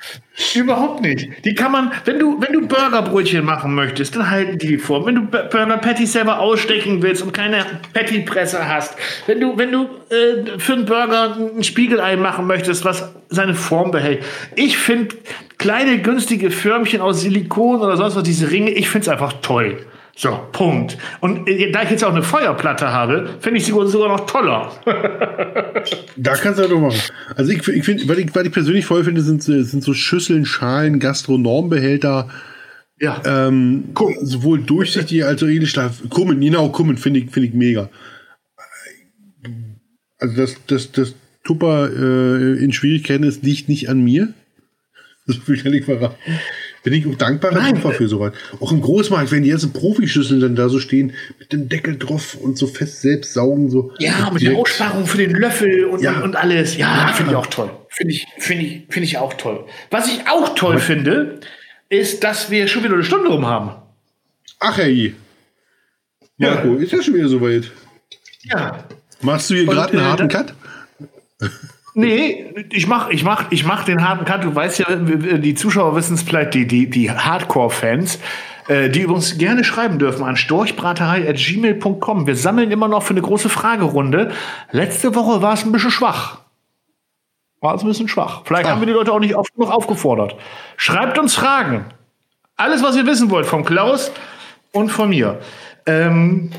[0.55, 1.29] Überhaupt nicht.
[1.45, 5.05] Die kann man, wenn du, wenn du Burgerbrötchen machen möchtest, dann halten die vor.
[5.05, 8.97] Wenn du Burger Patties selber ausstechen willst und keine Pattypresse hast,
[9.27, 13.91] wenn du, wenn du äh, für einen Burger ein Spiegelei machen möchtest, was seine Form
[13.91, 14.25] behält.
[14.57, 15.15] Ich finde
[15.59, 19.85] kleine günstige Förmchen aus Silikon oder sonst was, diese Ringe, ich finde es einfach toll.
[20.17, 20.99] So, Punkt.
[21.21, 24.73] Und äh, da ich jetzt auch eine Feuerplatte habe, finde ich sie sogar noch toller.
[26.17, 27.01] Da kannst du ja doch machen.
[27.37, 29.95] Also ich, ich finde, was ich, was ich persönlich voll finde, sind, so- sind so
[29.95, 32.29] Schüsseln, Schalen, Gastronombehälter,
[32.99, 33.23] Ja.
[33.25, 33.85] ähm,
[34.21, 35.91] sowohl durchsichtig als auch Edelstahl.
[36.11, 37.89] Kummen, genau, Kummen finde ich, finde ich mega.
[40.19, 44.35] Also das, das, das Tupper äh, in Schwierigkeiten ist, liegt nicht an mir.
[45.27, 46.17] Das will ich ja nicht verraten.
[46.83, 47.75] Bin ich auch dankbarer Nein.
[47.75, 48.33] Tupfer für sowas.
[48.59, 52.35] Auch im Großmarkt, wenn die ganzen Profischüsseln dann da so stehen, mit dem Deckel drauf
[52.37, 53.93] und so fest selbst saugen, so.
[53.99, 54.57] Ja, mit der.
[54.57, 56.17] Aussparung für den Löffel und, Ja.
[56.17, 56.77] und, und alles.
[56.79, 57.71] Ja, finde ich auch toll.
[57.89, 59.67] Finde ich, finde ich, finde ich auch toll.
[59.91, 61.41] Was ich auch toll finde,
[61.91, 63.73] ist, dass wir schon wieder eine Stunde rum haben.
[64.59, 65.15] Ach hey.
[66.39, 67.71] Marco, ist ja schon wieder soweit.
[68.45, 68.85] Ja.
[69.21, 70.55] Machst du hier gerade einen äh, harten Cut?
[71.95, 74.45] Nee, ich mach, ich mach, ich mach den harten Cut.
[74.45, 78.21] Du weißt ja, die Zuschauer wissen es vielleicht, die, die, die Hardcore-Fans,
[78.69, 82.27] äh, die übrigens gerne schreiben dürfen an storchbraterei.gmail.com.
[82.27, 84.31] Wir sammeln immer noch für eine große Fragerunde.
[84.71, 86.39] Letzte Woche war es ein bisschen schwach.
[87.61, 88.43] War es ein bisschen schwach.
[88.45, 90.37] Vielleicht haben wir die Leute auch nicht oft genug aufgefordert.
[90.77, 91.87] Schreibt uns Fragen.
[92.57, 94.13] Alles, was ihr wissen wollt, vom Klaus
[94.73, 95.41] und von mir.
[95.87, 96.53] Ähm,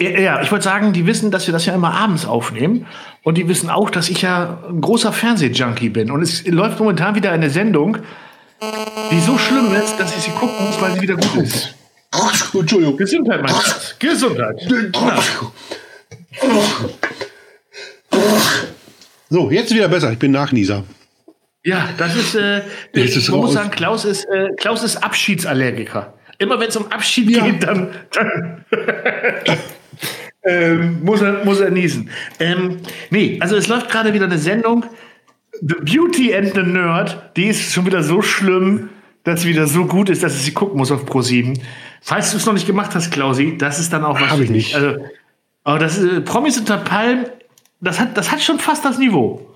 [0.00, 2.86] Ja, ich wollte sagen, die wissen, dass wir das ja immer abends aufnehmen.
[3.22, 6.10] Und die wissen auch, dass ich ja ein großer Fernsehjunkie bin.
[6.10, 7.98] Und es läuft momentan wieder eine Sendung,
[9.12, 11.74] die so schlimm ist, dass ich sie gucken muss, weil sie wieder gut ist.
[12.52, 12.96] Entschuldigung.
[12.96, 13.94] Gesundheit, mein Schatz.
[13.98, 14.60] Gesundheit.
[14.94, 15.18] Na,
[19.28, 20.12] So, jetzt wieder besser.
[20.12, 20.84] Ich bin Nachnieser.
[21.64, 22.62] ja, das ist, äh,
[22.92, 23.52] ich ist muss raus.
[23.54, 26.14] sagen, Klaus ist, äh, Klaus ist Abschiedsallergiker.
[26.38, 27.44] Immer wenn es um Abschied Ja.
[27.46, 28.64] geht, dann, dann
[30.46, 32.10] ähm, muss, er, muss er niesen.
[32.40, 32.78] Ähm,
[33.10, 34.84] nee, also es läuft gerade wieder eine Sendung,
[35.60, 38.90] The Beauty and the Nerd, die ist schon wieder so schlimm,
[39.24, 41.58] dass sie wieder so gut ist, dass ich sie gucken muss auf Pro7.
[42.02, 44.50] Falls du es noch nicht gemacht hast, Klausi, das ist dann auch was Hab ich
[44.50, 44.74] nicht.
[44.74, 44.98] Also,
[45.64, 47.24] aber das ist, äh, Promis unter Palm,
[47.80, 49.50] das hat, das hat schon fast das Niveau.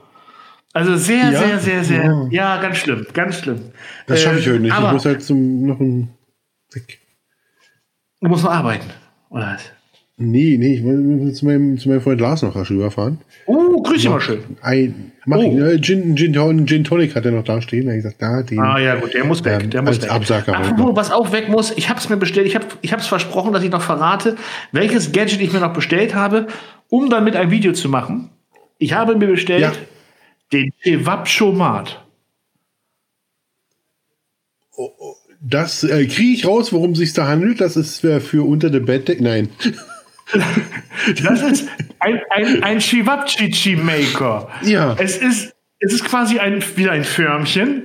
[0.73, 1.39] Also sehr, Ja?
[1.41, 2.27] sehr, sehr, sehr, Ja.
[2.31, 3.61] ja, ganz schlimm, ganz schlimm.
[4.07, 4.73] Das schaffe ich Ähm, heute nicht.
[4.73, 6.09] Ich Aber muss halt zum noch ein.
[6.73, 7.01] Weg.
[8.21, 8.87] du musst noch arbeiten,
[9.29, 9.71] oder was?
[10.23, 13.19] Nee, nee, ich will zu meinem, zu meinem Freund Lars noch rasch rüberfahren.
[13.47, 14.41] Oh, grüß dich mal schön.
[14.61, 15.43] Ein, mach Oh.
[15.43, 15.81] ich, ne?
[15.81, 17.87] Gin, Gin, Ton- Gin Tonic hat er noch da stehen.
[17.87, 18.59] Da ich gesagt, da, den.
[18.61, 19.71] Ah ja, gut, der muss weg.
[19.71, 20.47] Der muss als weg.
[20.47, 20.95] Apropos, noch.
[20.97, 23.63] was auch weg muss, ich habe es mir bestellt, ich habe ich es versprochen, dass
[23.65, 24.37] ich noch verrate,
[24.73, 26.49] welches Gadget ich mir noch bestellt habe,
[26.91, 28.29] um damit ein Video zu machen.
[28.77, 29.73] Ich habe mir bestellt Ja.
[30.53, 32.05] den Chewabchomat.
[35.43, 37.63] Das äh, kriege ich raus, worum es sich da handelt.
[37.63, 39.23] Das ist äh, für unter der Bettdecke.
[39.25, 39.49] Nein.
[41.23, 41.69] Das ist
[41.99, 44.49] ein, ein, ein Chewabchichi-Maker.
[44.63, 44.97] Ja.
[44.99, 47.85] Es ist, es ist quasi ein, wieder ein Förmchen,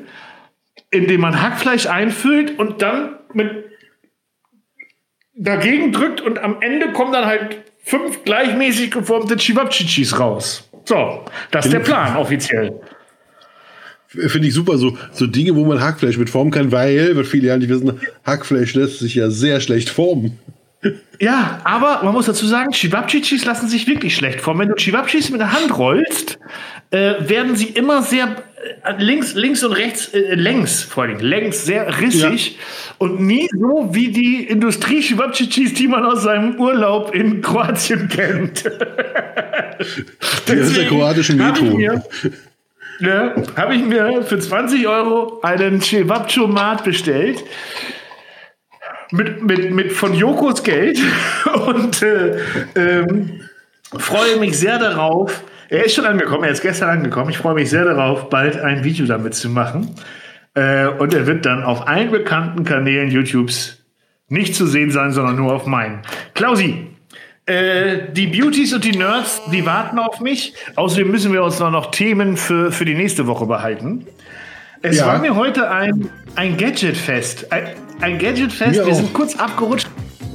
[0.91, 3.65] in dem man Hackfleisch einfüllt und dann mit
[5.35, 10.69] dagegen drückt und am Ende kommen dann halt fünf gleichmäßig geformte Chewabchichis raus.
[10.85, 12.79] So, das ist der Plan offiziell.
[14.07, 17.47] Finde ich super, so, so Dinge, wo man Hackfleisch mit formen kann, weil, was viele
[17.47, 20.39] ja nicht wissen, Hackfleisch lässt sich ja sehr schlecht formen.
[21.19, 24.61] Ja, aber man muss dazu sagen, Chewabchichis lassen sich wirklich schlecht formen.
[24.61, 26.39] Wenn du Chewabchichis mit der Hand rollst,
[26.91, 28.35] äh, werden sie immer sehr
[28.83, 32.57] äh, links, links und rechts, äh, längs vor allem, längs sehr rissig
[32.97, 38.63] und nie so wie die Industrie-Chewabchichis, die man aus seinem Urlaub in Kroatien kennt.
[40.45, 41.77] Das ist der kroatische Metro.
[42.99, 47.43] Ja, habe ich mir für 20 Euro einen Chewabchomat bestellt.
[49.11, 50.99] Mit, mit, mit von Jokos Geld.
[51.67, 52.37] Und äh,
[52.75, 53.41] ähm,
[53.97, 55.43] freue mich sehr darauf.
[55.69, 57.29] Er ist schon angekommen, er ist gestern angekommen.
[57.29, 59.95] Ich freue mich sehr darauf, bald ein Video damit zu machen.
[60.53, 63.83] Äh, und er wird dann auf allen bekannten Kanälen YouTubes
[64.27, 66.01] nicht zu sehen sein, sondern nur auf meinen.
[66.33, 66.87] Klausi,
[67.45, 70.53] äh, die Beauties und die Nerds, die warten auf mich.
[70.75, 74.07] Außerdem müssen wir uns noch, Themen für, für die nächste Woche behalten.
[74.81, 75.07] Es Ja.
[75.07, 77.51] war mir heute ein, ein Gadget-Fest.
[77.51, 77.67] Ein,
[78.01, 78.77] ein Gadget-Fest.
[78.79, 79.87] Mir Wir sind kurz abgerutscht.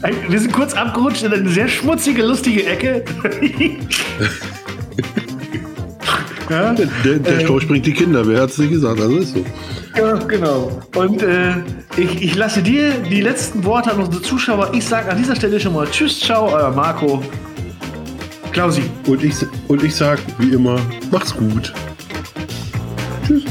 [0.03, 3.05] Ein, wir sind kurz abgerutscht in eine sehr schmutzige, lustige Ecke.
[6.49, 9.01] ja, Der, der Storch bringt die Kinder, wer hat es nicht gesagt?
[9.01, 9.45] Also ist so.
[9.97, 10.81] ja, genau.
[10.97, 11.53] Und äh,
[11.97, 14.71] ich, ich lasse dir die letzten Worte an unsere Zuschauer.
[14.73, 17.23] Ich sage an dieser Stelle schon mal Tschüss, ciao, euer Marco.
[18.53, 18.83] Klausi.
[19.07, 19.35] Und ich,
[19.69, 20.81] und ich sag, wie immer,
[21.11, 21.73] macht's gut.
[23.27, 23.45] Tschüss.